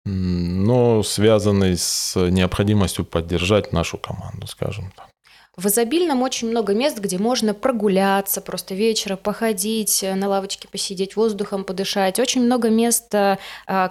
но 0.07 1.03
связанный 1.03 1.77
с 1.77 2.15
необходимостью 2.17 3.05
поддержать 3.05 3.73
нашу 3.73 3.99
команду, 3.99 4.47
скажем 4.47 4.93
так. 4.97 5.09
В 5.57 5.67
изобильном 5.67 6.23
очень 6.23 6.51
много 6.51 6.75
мест, 6.75 6.99
где 6.99 7.19
можно 7.19 7.55
прогуляться, 7.55 8.41
просто 8.43 8.75
вечером 8.75 9.17
походить, 9.17 10.05
на 10.15 10.29
лавочке 10.29 10.69
посидеть, 10.69 11.17
воздухом 11.17 11.65
подышать. 11.65 12.19
Очень 12.19 12.45
много 12.45 12.69
мест 12.69 13.15
э, 13.15 13.39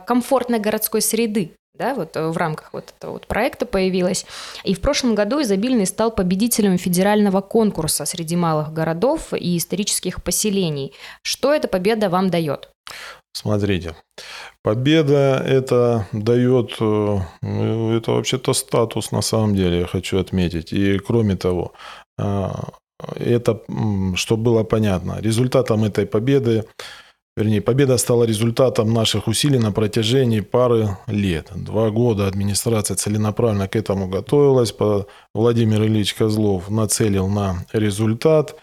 комфортной 0.05 0.59
городской 0.59 1.01
среды 1.01 1.53
да, 1.77 1.93
вот 1.93 2.15
э, 2.15 2.27
в 2.27 2.37
рамках 2.37 2.73
вот 2.73 2.93
этого 2.97 3.13
вот 3.13 3.27
проекта 3.27 3.65
появилась. 3.65 4.25
И 4.63 4.73
в 4.73 4.81
прошлом 4.81 5.15
году 5.15 5.41
Изобильный 5.41 5.85
стал 5.85 6.11
победителем 6.11 6.77
федерального 6.77 7.41
конкурса 7.41 8.05
среди 8.05 8.35
малых 8.35 8.73
городов 8.73 9.33
и 9.33 9.57
исторических 9.57 10.23
поселений. 10.23 10.93
Что 11.21 11.53
эта 11.53 11.67
победа 11.67 12.09
вам 12.09 12.29
дает? 12.29 12.69
Смотрите, 13.35 13.95
победа 14.63 15.43
это 15.45 16.07
дает, 16.13 16.77
э, 16.79 17.19
это 17.97 18.11
вообще-то 18.11 18.53
статус 18.53 19.11
на 19.11 19.21
самом 19.21 19.55
деле, 19.55 19.79
я 19.79 19.85
хочу 19.85 20.19
отметить. 20.19 20.71
И 20.71 20.97
кроме 20.99 21.35
того, 21.35 21.73
э, 22.17 22.49
это, 23.17 23.61
что 24.15 24.37
было 24.37 24.63
понятно, 24.63 25.17
результатом 25.19 25.83
этой 25.83 26.05
победы, 26.05 26.63
вернее, 27.35 27.61
победа 27.61 27.97
стала 27.97 28.23
результатом 28.23 28.93
наших 28.93 29.27
усилий 29.27 29.59
на 29.59 29.73
протяжении 29.73 30.39
пары 30.39 30.97
лет. 31.07 31.49
Два 31.55 31.89
года 31.89 32.27
администрация 32.27 32.95
целенаправленно 32.95 33.67
к 33.67 33.75
этому 33.75 34.07
готовилась. 34.07 34.73
Владимир 35.33 35.83
Ильич 35.83 36.13
Козлов 36.13 36.69
нацелил 36.69 37.27
на 37.27 37.65
результат. 37.73 38.55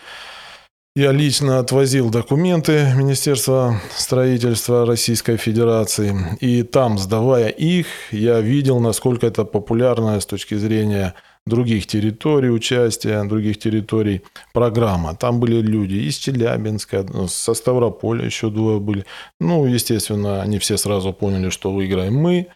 Я 0.95 1.11
лично 1.11 1.59
отвозил 1.59 2.11
документы 2.11 2.93
Министерства 2.95 3.81
строительства 3.97 4.85
Российской 4.85 5.39
Федерации, 5.39 6.15
и 6.41 6.63
там, 6.65 6.99
сдавая 6.99 7.49
их, 7.49 7.87
я 8.11 8.43
видел, 8.43 8.79
насколько 8.79 9.27
это 9.27 9.47
популярная 9.47 10.21
с 10.21 10.27
точки 10.27 10.55
зрения 10.55 11.15
других 11.47 11.87
территорий 11.87 12.51
участия, 12.51 13.25
других 13.25 13.59
территорий 13.59 14.21
программа. 14.53 15.15
Там 15.15 15.41
были 15.41 15.63
люди 15.63 15.95
из 15.95 16.17
Челябинска, 16.17 17.07
со 17.27 17.55
Ставрополя 17.55 18.27
еще 18.27 18.51
двое 18.51 18.79
были. 18.79 19.07
Ну, 19.41 19.65
естественно, 19.65 20.43
они 20.43 20.59
все 20.59 20.77
сразу 20.77 21.15
поняли, 21.15 21.49
что 21.49 21.73
выиграем 21.73 22.17
мы, 22.17 22.49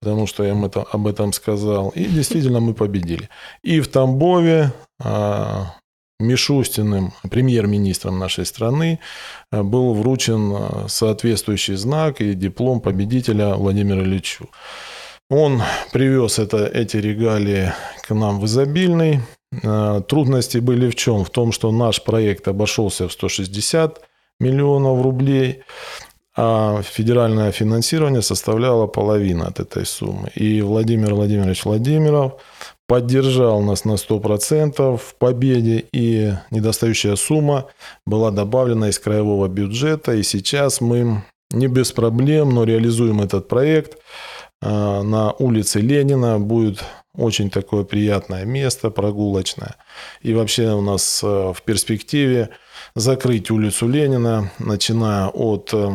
потому 0.00 0.26
что 0.26 0.44
я 0.44 0.52
им 0.52 0.64
это, 0.64 0.82
об 0.82 1.06
этом 1.06 1.34
сказал. 1.34 1.90
И 1.90 2.04
действительно 2.04 2.60
мы 2.60 2.72
победили. 2.72 3.28
И 3.62 3.80
в 3.80 3.88
Тамбове 3.88 4.72
а, 4.98 5.74
Мишустиным, 6.22 7.12
премьер-министром 7.30 8.18
нашей 8.18 8.46
страны, 8.46 8.98
э, 9.50 9.62
был 9.62 9.94
вручен 9.94 10.52
э, 10.54 10.88
соответствующий 10.88 11.74
знак 11.74 12.20
и 12.20 12.34
диплом 12.34 12.80
победителя 12.80 13.54
Владимира 13.54 14.02
Ильичу. 14.02 14.48
Он 15.28 15.62
привез 15.92 16.38
это, 16.38 16.66
эти 16.66 16.96
регалии 16.96 17.72
к 18.06 18.14
нам 18.14 18.40
в 18.40 18.46
изобильный. 18.46 19.20
Э, 19.62 20.02
трудности 20.06 20.58
были 20.58 20.88
в 20.88 20.94
чем? 20.94 21.24
В 21.24 21.30
том, 21.30 21.52
что 21.52 21.70
наш 21.72 22.02
проект 22.02 22.48
обошелся 22.48 23.08
в 23.08 23.12
160 23.12 24.00
миллионов 24.40 25.02
рублей, 25.02 25.62
а 26.36 26.82
федеральное 26.82 27.52
финансирование 27.52 28.22
составляло 28.22 28.86
половину 28.86 29.44
от 29.44 29.60
этой 29.60 29.84
суммы. 29.84 30.30
И 30.34 30.62
Владимир 30.62 31.14
Владимирович 31.14 31.64
Владимиров 31.64 32.40
поддержал 32.86 33.62
нас 33.62 33.84
на 33.84 33.92
100% 33.92 34.96
в 34.96 35.14
победе, 35.16 35.84
и 35.92 36.32
недостающая 36.50 37.16
сумма 37.16 37.66
была 38.06 38.30
добавлена 38.30 38.88
из 38.90 38.98
краевого 38.98 39.48
бюджета, 39.48 40.14
и 40.14 40.22
сейчас 40.22 40.80
мы 40.80 41.24
не 41.50 41.68
без 41.68 41.92
проблем, 41.92 42.50
но 42.50 42.64
реализуем 42.64 43.20
этот 43.20 43.48
проект. 43.48 43.98
А, 44.62 45.02
на 45.02 45.32
улице 45.32 45.80
Ленина 45.80 46.38
будет 46.38 46.84
очень 47.14 47.50
такое 47.50 47.84
приятное 47.84 48.44
место, 48.44 48.90
прогулочное. 48.90 49.76
И 50.22 50.32
вообще 50.32 50.72
у 50.72 50.80
нас 50.80 51.22
э, 51.22 51.26
в 51.26 51.60
перспективе 51.62 52.50
закрыть 52.94 53.50
улицу 53.50 53.86
Ленина, 53.86 54.50
начиная 54.58 55.28
от 55.28 55.74
э, 55.74 55.90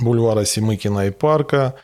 бульвара 0.00 0.44
Семыкина 0.44 1.06
и 1.06 1.10
парка, 1.10 1.74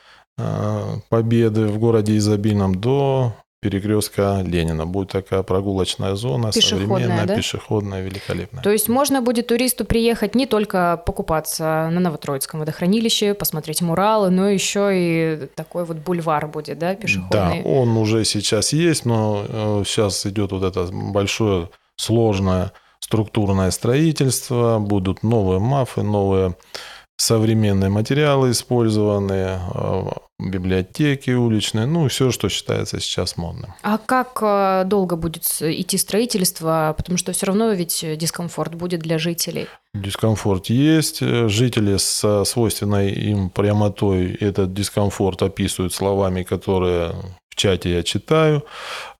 Победы 1.11 1.67
в 1.67 1.79
городе 1.79 2.17
Изобильном 2.17 2.75
до 2.75 3.37
перекрестка 3.63 4.43
Ленина. 4.45 4.87
Будет 4.87 5.13
такая 5.13 5.45
прогулочная 5.45 6.17
зона, 6.17 6.51
пешеходная, 6.51 6.89
современная, 6.89 7.27
да? 7.27 7.37
пешеходная, 7.37 8.03
великолепная. 8.03 8.61
То 8.61 8.71
есть 8.71 8.89
можно 8.89 9.23
будет 9.23 9.47
туристу 9.47 9.85
приехать 9.85 10.35
не 10.35 10.47
только 10.47 11.01
покупаться 11.07 11.89
на 11.93 12.01
Новотроицком 12.01 12.61
водохранилище, 12.61 13.35
посмотреть 13.35 13.81
муралы, 13.81 14.31
но 14.31 14.49
еще 14.49 14.91
и 14.93 15.47
такой 15.55 15.85
вот 15.85 15.99
бульвар 15.99 16.49
будет, 16.49 16.81
да, 16.81 16.97
пешеходный? 16.97 17.63
Да, 17.63 17.69
он 17.69 17.97
уже 17.97 18.25
сейчас 18.25 18.73
есть, 18.73 19.05
но 19.05 19.85
сейчас 19.87 20.27
э, 20.27 20.31
идет 20.31 20.51
вот 20.51 20.65
это 20.65 20.89
большое, 20.93 21.71
сложное 21.95 22.73
структурное 22.99 23.71
строительство, 23.71 24.81
будут 24.81 25.23
новые 25.23 25.61
мафы, 25.61 26.03
новые 26.03 26.57
современные 27.23 27.89
материалы 27.89 28.51
использованы, 28.51 29.61
э, 29.75 30.03
библиотеки 30.41 31.31
уличные, 31.31 31.87
ну, 31.87 32.09
все, 32.09 32.33
что 32.33 32.49
считается 32.49 33.01
сейчас 33.01 33.37
модным. 33.37 33.75
А 33.83 33.99
как 33.99 34.39
э, 34.43 34.83
долго 34.87 35.17
будет 35.17 35.45
идти 35.61 35.99
строительство? 35.99 36.95
Потому 36.97 37.17
что 37.19 37.33
все 37.33 37.47
равно 37.47 37.71
ведь 37.71 38.05
дискомфорт 38.19 38.75
будет 38.75 39.01
для 39.01 39.19
жителей. 39.19 39.69
Дискомфорт 39.95 40.67
есть. 40.67 41.21
Жители 41.21 41.97
со 41.99 42.45
свойственной 42.45 43.13
им 43.13 43.51
прямотой 43.51 44.35
этот 44.35 44.75
дискомфорт 44.75 45.43
описывают 45.43 45.95
словами, 45.95 46.43
которые 46.43 47.15
в 47.49 47.55
чате 47.55 47.93
я 47.93 48.03
читаю. 48.03 48.65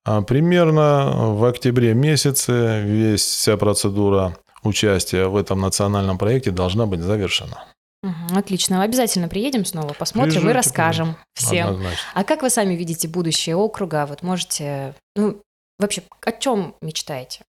А 0.05 0.23
примерно 0.23 1.35
в 1.35 1.45
октябре 1.45 1.95
месяце 1.95 2.83
весь, 2.85 3.23
вся 3.23 3.57
процедура 3.57 4.37
участия 4.65 5.27
в 5.27 5.37
этом 5.37 5.61
национальном 5.61 6.19
проекте 6.19 6.51
должна 6.51 6.87
быть 6.87 7.01
завершена. 7.01 7.65
Угу, 8.03 8.37
отлично. 8.37 8.83
Обязательно 8.83 9.29
приедем 9.29 9.65
снова, 9.65 9.93
посмотрим 9.93 10.33
Приезжайте, 10.33 10.51
и 10.51 10.57
расскажем 10.57 11.17
всем. 11.35 11.69
Однозначно. 11.69 12.11
А 12.15 12.25
как 12.25 12.43
вы 12.43 12.51
сами 12.51 12.75
видите 12.75 13.07
будущее 13.07 13.57
округа? 13.57 14.07
Вот 14.07 14.23
можете, 14.23 14.95
ну, 15.15 15.41
вообще, 15.79 16.03
о 16.25 16.33
чем 16.33 16.75
мечтаете? 16.83 17.41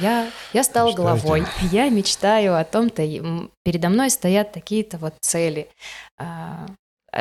Я, 0.00 0.30
я 0.52 0.64
стала 0.64 0.88
Мечтаете? 0.88 1.22
головой, 1.22 1.46
я 1.72 1.88
мечтаю 1.88 2.56
о 2.56 2.64
том-то, 2.64 3.02
передо 3.64 3.88
мной 3.88 4.10
стоят 4.10 4.52
такие-то 4.52 4.98
вот 4.98 5.14
цели. 5.20 5.68
А, 6.18 6.66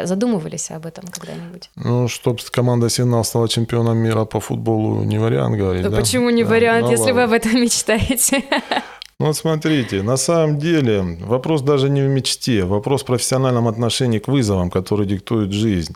задумывались 0.04 0.72
об 0.72 0.86
этом 0.86 1.06
когда-нибудь? 1.08 1.70
Ну, 1.76 2.08
чтобы 2.08 2.39
команда 2.52 2.89
Сигнал 2.89 3.24
стала 3.24 3.48
чемпионом 3.50 3.98
мира 3.98 4.26
по 4.26 4.39
футболу, 4.39 5.04
не 5.04 5.17
вариант 5.17 5.58
говорить, 5.58 5.84
да? 5.84 5.89
да? 5.89 5.98
Почему 5.98 6.30
не 6.30 6.44
да, 6.44 6.50
вариант, 6.50 6.86
ну, 6.86 6.91
если 6.91 7.12
ладно. 7.12 7.15
вы 7.15 7.24
об 7.24 7.32
этом 7.34 7.62
мечтаете? 7.62 8.44
Ну, 9.21 9.27
вот 9.27 9.38
смотрите, 9.38 10.01
на 10.01 10.17
самом 10.17 10.57
деле 10.57 11.03
вопрос 11.19 11.62
даже 11.62 11.91
не 11.91 12.01
в 12.01 12.07
мечте, 12.10 12.63
вопрос 12.63 13.03
в 13.03 13.05
профессиональном 13.05 13.67
отношении 13.67 14.17
к 14.17 14.27
вызовам, 14.27 14.71
которые 14.71 15.07
диктует 15.07 15.51
жизнь. 15.51 15.93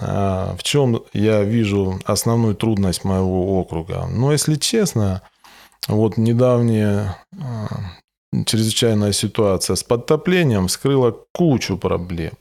А, 0.00 0.56
в 0.56 0.62
чем 0.62 1.02
я 1.12 1.42
вижу 1.42 2.00
основную 2.06 2.54
трудность 2.54 3.04
моего 3.04 3.60
округа? 3.60 4.06
Ну, 4.10 4.32
если 4.32 4.54
честно, 4.54 5.20
вот 5.88 6.16
недавняя 6.16 7.18
а, 7.38 7.66
чрезвычайная 8.46 9.12
ситуация 9.12 9.76
с 9.76 9.84
подтоплением 9.84 10.68
вскрыла 10.68 11.14
кучу 11.32 11.76
проблем. 11.76 12.32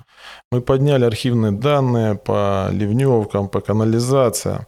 Мы 0.53 0.62
подняли 0.62 1.03
архивные 1.03 1.51
данные 1.51 2.15
по 2.15 2.69
ливневкам, 2.71 3.49
по 3.49 3.59
канализациям 3.59 4.67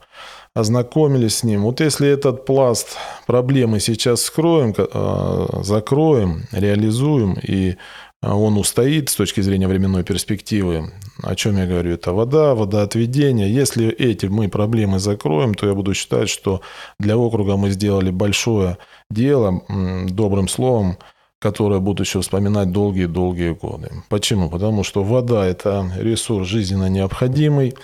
ознакомились 0.55 1.37
с 1.37 1.43
ним. 1.43 1.63
Вот 1.63 1.81
если 1.81 2.07
этот 2.07 2.45
пласт 2.45 2.97
проблемы 3.27 3.79
сейчас 3.81 4.21
скроем, 4.21 4.73
а, 4.77 5.61
закроем, 5.61 6.45
реализуем, 6.53 7.37
и 7.43 7.75
а, 8.21 8.35
он 8.37 8.57
устоит 8.57 9.09
с 9.09 9.15
точки 9.15 9.41
зрения 9.41 9.67
временной 9.67 10.03
перспективы, 10.03 10.93
о 11.21 11.35
чем 11.35 11.57
я 11.57 11.67
говорю, 11.67 11.91
это 11.91 12.13
вода, 12.13 12.55
водоотведение. 12.55 13.53
Если 13.53 13.89
эти 13.89 14.27
мы 14.27 14.47
проблемы 14.47 14.99
закроем, 14.99 15.53
то 15.53 15.67
я 15.67 15.73
буду 15.73 15.93
считать, 15.93 16.29
что 16.29 16.61
для 16.99 17.17
округа 17.17 17.57
мы 17.57 17.71
сделали 17.71 18.09
большое 18.09 18.77
дело, 19.11 19.61
добрым 20.09 20.47
словом, 20.47 20.97
которое 21.39 21.79
будут 21.79 22.07
еще 22.07 22.21
вспоминать 22.21 22.71
долгие-долгие 22.71 23.51
годы. 23.51 23.91
Почему? 24.09 24.49
Потому 24.49 24.83
что 24.83 25.03
вода– 25.03 25.45
это 25.47 25.91
ресурс 25.97 26.47
жизненно 26.47 26.89
необходимый. 26.89 27.75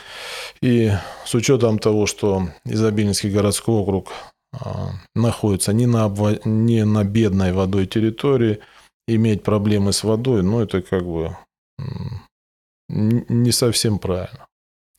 И 0.62 0.91
с 1.26 1.34
учетом 1.34 1.80
того, 1.80 2.06
что 2.06 2.50
Изобильский 2.65 3.32
городской 3.32 3.76
округ 3.76 4.12
а, 4.54 4.91
находится 5.15 5.74
не 5.74 5.88
на, 5.88 6.12
не 6.45 6.86
на 6.86 7.04
бедной 7.04 7.52
водой 7.52 7.88
территории, 7.88 8.60
иметь 9.08 9.43
проблемы 9.43 9.91
с 9.91 10.04
водой, 10.04 10.43
ну, 10.43 10.62
это 10.62 10.82
как 10.82 11.04
бы 11.06 11.36
не 12.89 13.52
совсем 13.52 13.97
правильно. 13.97 14.45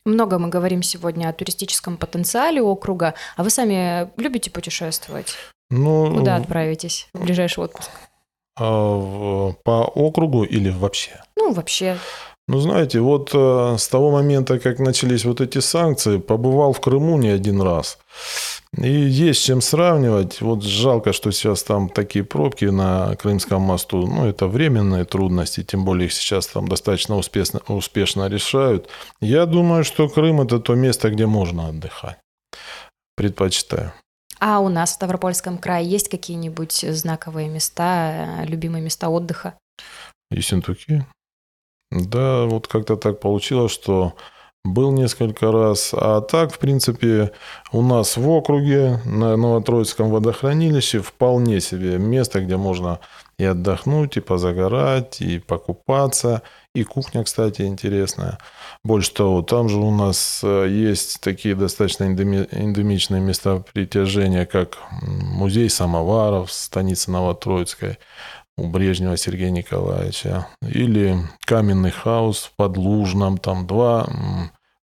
Много 0.04 0.38
мы 0.38 0.48
говорим 0.48 0.82
сегодня 0.82 1.28
о 1.28 1.32
туристическом 1.32 1.96
потенциале 1.96 2.60
округа. 2.60 3.14
А 3.36 3.44
вы 3.44 3.50
сами 3.50 4.10
любите 4.20 4.50
путешествовать? 4.50 5.36
Ну, 5.70 6.12
Куда 6.12 6.36
отправитесь 6.36 7.08
в 7.14 7.22
ближайший 7.22 7.64
отпуск? 7.64 7.90
А, 8.58 9.52
по 9.62 9.84
округу 9.84 10.42
или 10.42 10.70
вообще? 10.70 11.22
Ну, 11.36 11.52
вообще. 11.52 11.98
Ну, 12.52 12.58
знаете, 12.58 13.00
вот 13.00 13.30
э, 13.32 13.76
с 13.78 13.88
того 13.88 14.10
момента, 14.10 14.58
как 14.58 14.78
начались 14.78 15.24
вот 15.24 15.40
эти 15.40 15.56
санкции, 15.60 16.18
побывал 16.18 16.74
в 16.74 16.82
Крыму 16.82 17.16
не 17.16 17.28
один 17.30 17.62
раз. 17.62 17.98
И 18.76 18.90
есть 18.92 19.42
чем 19.42 19.62
сравнивать. 19.62 20.42
Вот 20.42 20.62
жалко, 20.62 21.14
что 21.14 21.30
сейчас 21.30 21.62
там 21.62 21.88
такие 21.88 22.26
пробки 22.26 22.66
на 22.66 23.16
Крымском 23.16 23.62
мосту. 23.62 24.06
Ну, 24.06 24.26
это 24.26 24.48
временные 24.48 25.06
трудности, 25.06 25.62
тем 25.62 25.86
более 25.86 26.08
их 26.08 26.12
сейчас 26.12 26.46
там 26.46 26.68
достаточно 26.68 27.16
успешно, 27.16 27.60
успешно 27.68 28.28
решают. 28.28 28.86
Я 29.22 29.46
думаю, 29.46 29.82
что 29.82 30.10
Крым– 30.10 30.40
это 30.42 30.60
то 30.60 30.74
место, 30.74 31.08
где 31.08 31.24
можно 31.24 31.68
отдыхать. 31.68 32.18
Предпочитаю. 33.16 33.94
А 34.40 34.60
у 34.60 34.68
нас 34.68 34.90
в 34.90 34.94
Ставропольском 34.96 35.56
крае 35.56 35.88
есть 35.88 36.10
какие-нибудь 36.10 36.84
знаковые 36.86 37.48
места, 37.48 38.44
любимые 38.44 38.82
места 38.82 39.08
отдыха? 39.08 39.54
Ессентуки. 40.30 41.06
Да, 41.92 42.44
вот 42.44 42.68
как-то 42.68 42.96
так 42.96 43.20
получилось, 43.20 43.72
что 43.72 44.14
был 44.64 44.92
несколько 44.92 45.52
раз. 45.52 45.92
А 45.92 46.20
так, 46.20 46.52
в 46.52 46.58
принципе, 46.58 47.32
у 47.72 47.82
нас 47.82 48.16
в 48.16 48.28
округе 48.28 49.00
на 49.04 49.36
Новотроицком 49.36 50.10
водохранилище 50.10 51.00
вполне 51.00 51.60
себе 51.60 51.98
место, 51.98 52.40
где 52.40 52.56
можно 52.56 53.00
и 53.38 53.44
отдохнуть, 53.44 54.16
и 54.16 54.20
позагорать, 54.20 55.20
и 55.20 55.38
покупаться. 55.38 56.42
И 56.74 56.84
кухня, 56.84 57.24
кстати, 57.24 57.62
интересная. 57.62 58.38
Больше 58.84 59.12
того, 59.12 59.42
там 59.42 59.68
же 59.68 59.76
у 59.78 59.90
нас 59.90 60.40
э, 60.42 60.68
есть 60.70 61.20
такие 61.20 61.54
достаточно 61.54 62.04
эндемичные 62.04 63.20
места 63.20 63.62
притяжения, 63.74 64.46
как 64.46 64.78
музей 65.02 65.68
самоваров, 65.68 66.50
станица 66.50 67.10
Новотроицкой 67.10 67.98
у 68.62 68.68
Брежнева 68.68 69.16
Сергея 69.16 69.50
Николаевича, 69.50 70.46
или 70.62 71.16
каменный 71.44 71.90
хаус 71.90 72.44
в 72.44 72.56
Подлужном, 72.56 73.38
там 73.38 73.66
два 73.66 74.06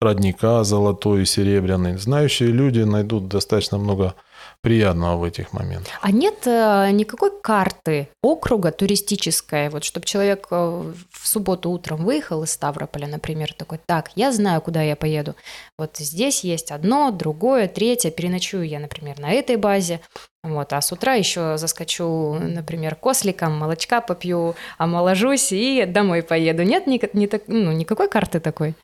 родника 0.00 0.64
золотой 0.64 1.22
и 1.22 1.26
серебряный. 1.26 1.96
Знающие 1.96 2.50
люди 2.50 2.80
найдут 2.80 3.28
достаточно 3.28 3.78
много 3.78 4.14
приятного 4.62 5.16
в 5.16 5.24
этих 5.24 5.52
моментах. 5.52 5.92
А 6.00 6.10
нет 6.10 6.46
э, 6.46 6.90
никакой 6.90 7.30
карты 7.40 8.08
округа 8.22 8.72
туристической, 8.72 9.68
вот 9.68 9.84
чтобы 9.84 10.06
человек 10.06 10.48
э, 10.50 10.56
в 10.56 11.28
субботу 11.28 11.70
утром 11.70 12.04
выехал 12.04 12.42
из 12.42 12.52
Ставрополя, 12.52 13.06
например, 13.06 13.52
такой, 13.54 13.78
так, 13.86 14.10
я 14.16 14.32
знаю, 14.32 14.60
куда 14.60 14.82
я 14.82 14.96
поеду. 14.96 15.34
Вот 15.78 15.96
здесь 15.98 16.44
есть 16.44 16.70
одно, 16.72 17.10
другое, 17.10 17.68
третье, 17.68 18.10
переночую 18.10 18.66
я, 18.66 18.80
например, 18.80 19.18
на 19.20 19.30
этой 19.30 19.56
базе, 19.56 20.00
вот, 20.44 20.72
а 20.72 20.80
с 20.80 20.92
утра 20.92 21.14
еще 21.14 21.58
заскочу, 21.58 22.34
например, 22.34 22.94
косликом, 22.94 23.58
молочка 23.58 24.00
попью, 24.00 24.54
омоложусь 24.78 25.52
и 25.52 25.84
домой 25.84 26.22
поеду. 26.22 26.62
Нет 26.62 26.86
ни, 26.86 27.00
ни, 27.12 27.28
ну, 27.48 27.72
никакой 27.72 28.08
карты 28.08 28.38
такой? 28.38 28.74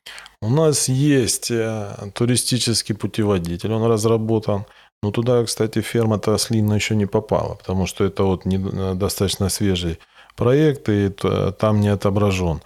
У 0.40 0.50
нас 0.50 0.88
есть 0.88 1.50
э, 1.50 1.88
туристический 2.12 2.94
путеводитель, 2.94 3.72
он 3.72 3.84
разработан. 3.84 4.66
Но 5.04 5.10
туда, 5.10 5.44
кстати, 5.44 5.82
ферма-то 5.82 6.32
ослина 6.32 6.72
еще 6.72 6.96
не 6.96 7.04
попала, 7.04 7.56
потому 7.56 7.86
что 7.86 8.04
это 8.04 8.22
вот 8.22 8.46
не, 8.46 8.56
достаточно 8.94 9.50
свежий 9.50 9.98
проект, 10.34 10.88
и 10.88 11.10
там 11.58 11.80
не 11.80 11.88
отображен. 11.88 12.62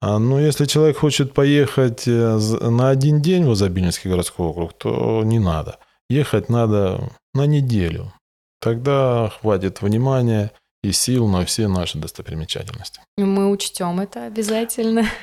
А, 0.00 0.18
Но 0.18 0.18
ну, 0.18 0.38
если 0.38 0.64
человек 0.64 0.96
хочет 0.96 1.34
поехать 1.34 2.08
э, 2.08 2.38
на 2.62 2.88
один 2.88 3.20
день 3.20 3.44
в 3.44 3.52
Изобильский 3.52 4.10
городской 4.10 4.46
округ, 4.46 4.72
то 4.72 5.22
не 5.22 5.38
надо. 5.38 5.76
Ехать 6.08 6.48
надо 6.48 7.10
на 7.34 7.44
неделю. 7.44 8.10
Тогда 8.58 9.30
хватит 9.40 9.82
внимания 9.82 10.50
и 10.82 10.90
сил 10.92 11.28
на 11.28 11.44
все 11.44 11.68
наши 11.68 11.98
достопримечательности. 11.98 13.00
Мы 13.16 13.50
учтем 13.50 14.00
это 14.00 14.26
обязательно. 14.26 15.04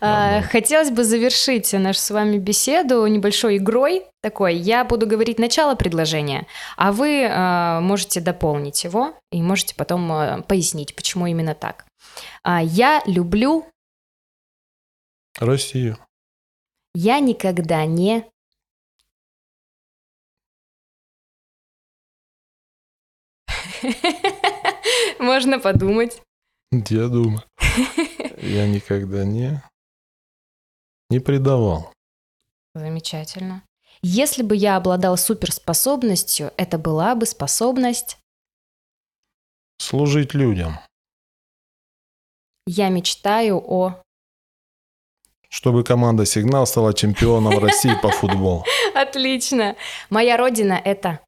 Да, 0.00 0.42
Хотелось 0.42 0.92
бы 0.92 1.02
завершить 1.02 1.72
нашу 1.72 1.98
с 1.98 2.10
вами 2.10 2.38
беседу 2.38 3.04
небольшой 3.08 3.56
игрой 3.56 4.04
такой. 4.22 4.54
Я 4.54 4.84
буду 4.84 5.04
говорить 5.04 5.40
начало 5.40 5.74
предложения, 5.74 6.46
а 6.76 6.92
вы 6.92 7.22
э, 7.22 7.80
можете 7.80 8.20
дополнить 8.20 8.84
его 8.84 9.14
и 9.32 9.42
можете 9.42 9.74
потом 9.74 10.12
э, 10.12 10.42
пояснить, 10.42 10.94
почему 10.94 11.26
именно 11.26 11.56
так. 11.56 11.86
Я 12.44 13.02
люблю 13.04 13.66
Россию. 15.40 15.98
Я 16.94 17.18
никогда 17.20 17.84
не... 17.86 18.24
Можно 25.20 25.60
подумать. 25.60 26.22
Я 26.72 27.08
думаю. 27.08 27.42
Я 28.38 28.66
никогда 28.66 29.24
не... 29.24 29.62
Не 31.10 31.20
предавал. 31.20 31.92
Замечательно. 32.74 33.62
Если 34.02 34.42
бы 34.42 34.56
я 34.56 34.76
обладал 34.76 35.18
суперспособностью, 35.18 36.52
это 36.56 36.78
была 36.78 37.14
бы 37.14 37.26
способность... 37.26 38.16
Служить 39.78 40.32
людям. 40.34 40.78
Я 42.66 42.88
мечтаю 42.88 43.58
о 43.58 44.02
чтобы 45.52 45.82
команда 45.82 46.24
«Сигнал» 46.26 46.64
стала 46.64 46.94
чемпионом 46.94 47.58
России 47.62 47.94
по 48.00 48.08
футболу. 48.10 48.64
Отлично. 48.94 49.74
Моя 50.08 50.36
родина– 50.36 50.80
это? 50.84 51.18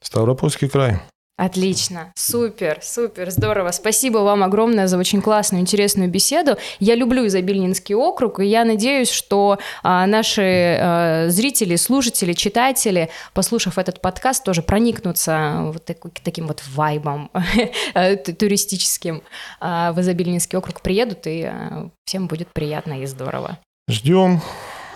Ставропольский 0.00 0.68
край. 0.68 1.00
Отлично, 1.36 2.12
супер, 2.14 2.78
супер, 2.80 3.30
здорово. 3.32 3.72
Спасибо 3.72 4.18
вам 4.18 4.44
огромное 4.44 4.86
за 4.86 4.96
очень 4.96 5.20
классную, 5.20 5.62
интересную 5.62 6.08
беседу. 6.08 6.56
Я 6.78 6.94
люблю 6.94 7.26
Изобильнинский 7.26 7.96
округ, 7.96 8.38
и 8.38 8.46
я 8.46 8.64
надеюсь, 8.64 9.10
что 9.10 9.58
а, 9.82 10.06
наши 10.06 10.78
а, 10.80 11.26
зрители, 11.30 11.74
слушатели, 11.74 12.34
читатели, 12.34 13.10
послушав 13.32 13.78
этот 13.78 14.00
подкаст, 14.00 14.44
тоже 14.44 14.62
проникнутся 14.62 15.72
вот 15.72 15.84
так, 15.84 15.98
таким 16.22 16.46
вот 16.46 16.62
вайбом 16.72 17.32
туристическим 18.38 19.22
а, 19.58 19.92
в 19.92 20.00
Изобильнинский 20.00 20.56
округ, 20.56 20.82
приедут, 20.82 21.26
и 21.26 21.42
а, 21.42 21.90
всем 22.04 22.28
будет 22.28 22.46
приятно 22.52 23.02
и 23.02 23.06
здорово. 23.06 23.58
Ждем. 23.88 24.40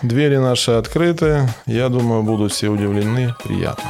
Двери 0.01 0.37
наши 0.37 0.71
открыты. 0.71 1.49
Я 1.65 1.89
думаю, 1.89 2.23
будут 2.23 2.53
все 2.53 2.69
удивлены. 2.69 3.35
Приятно. 3.43 3.83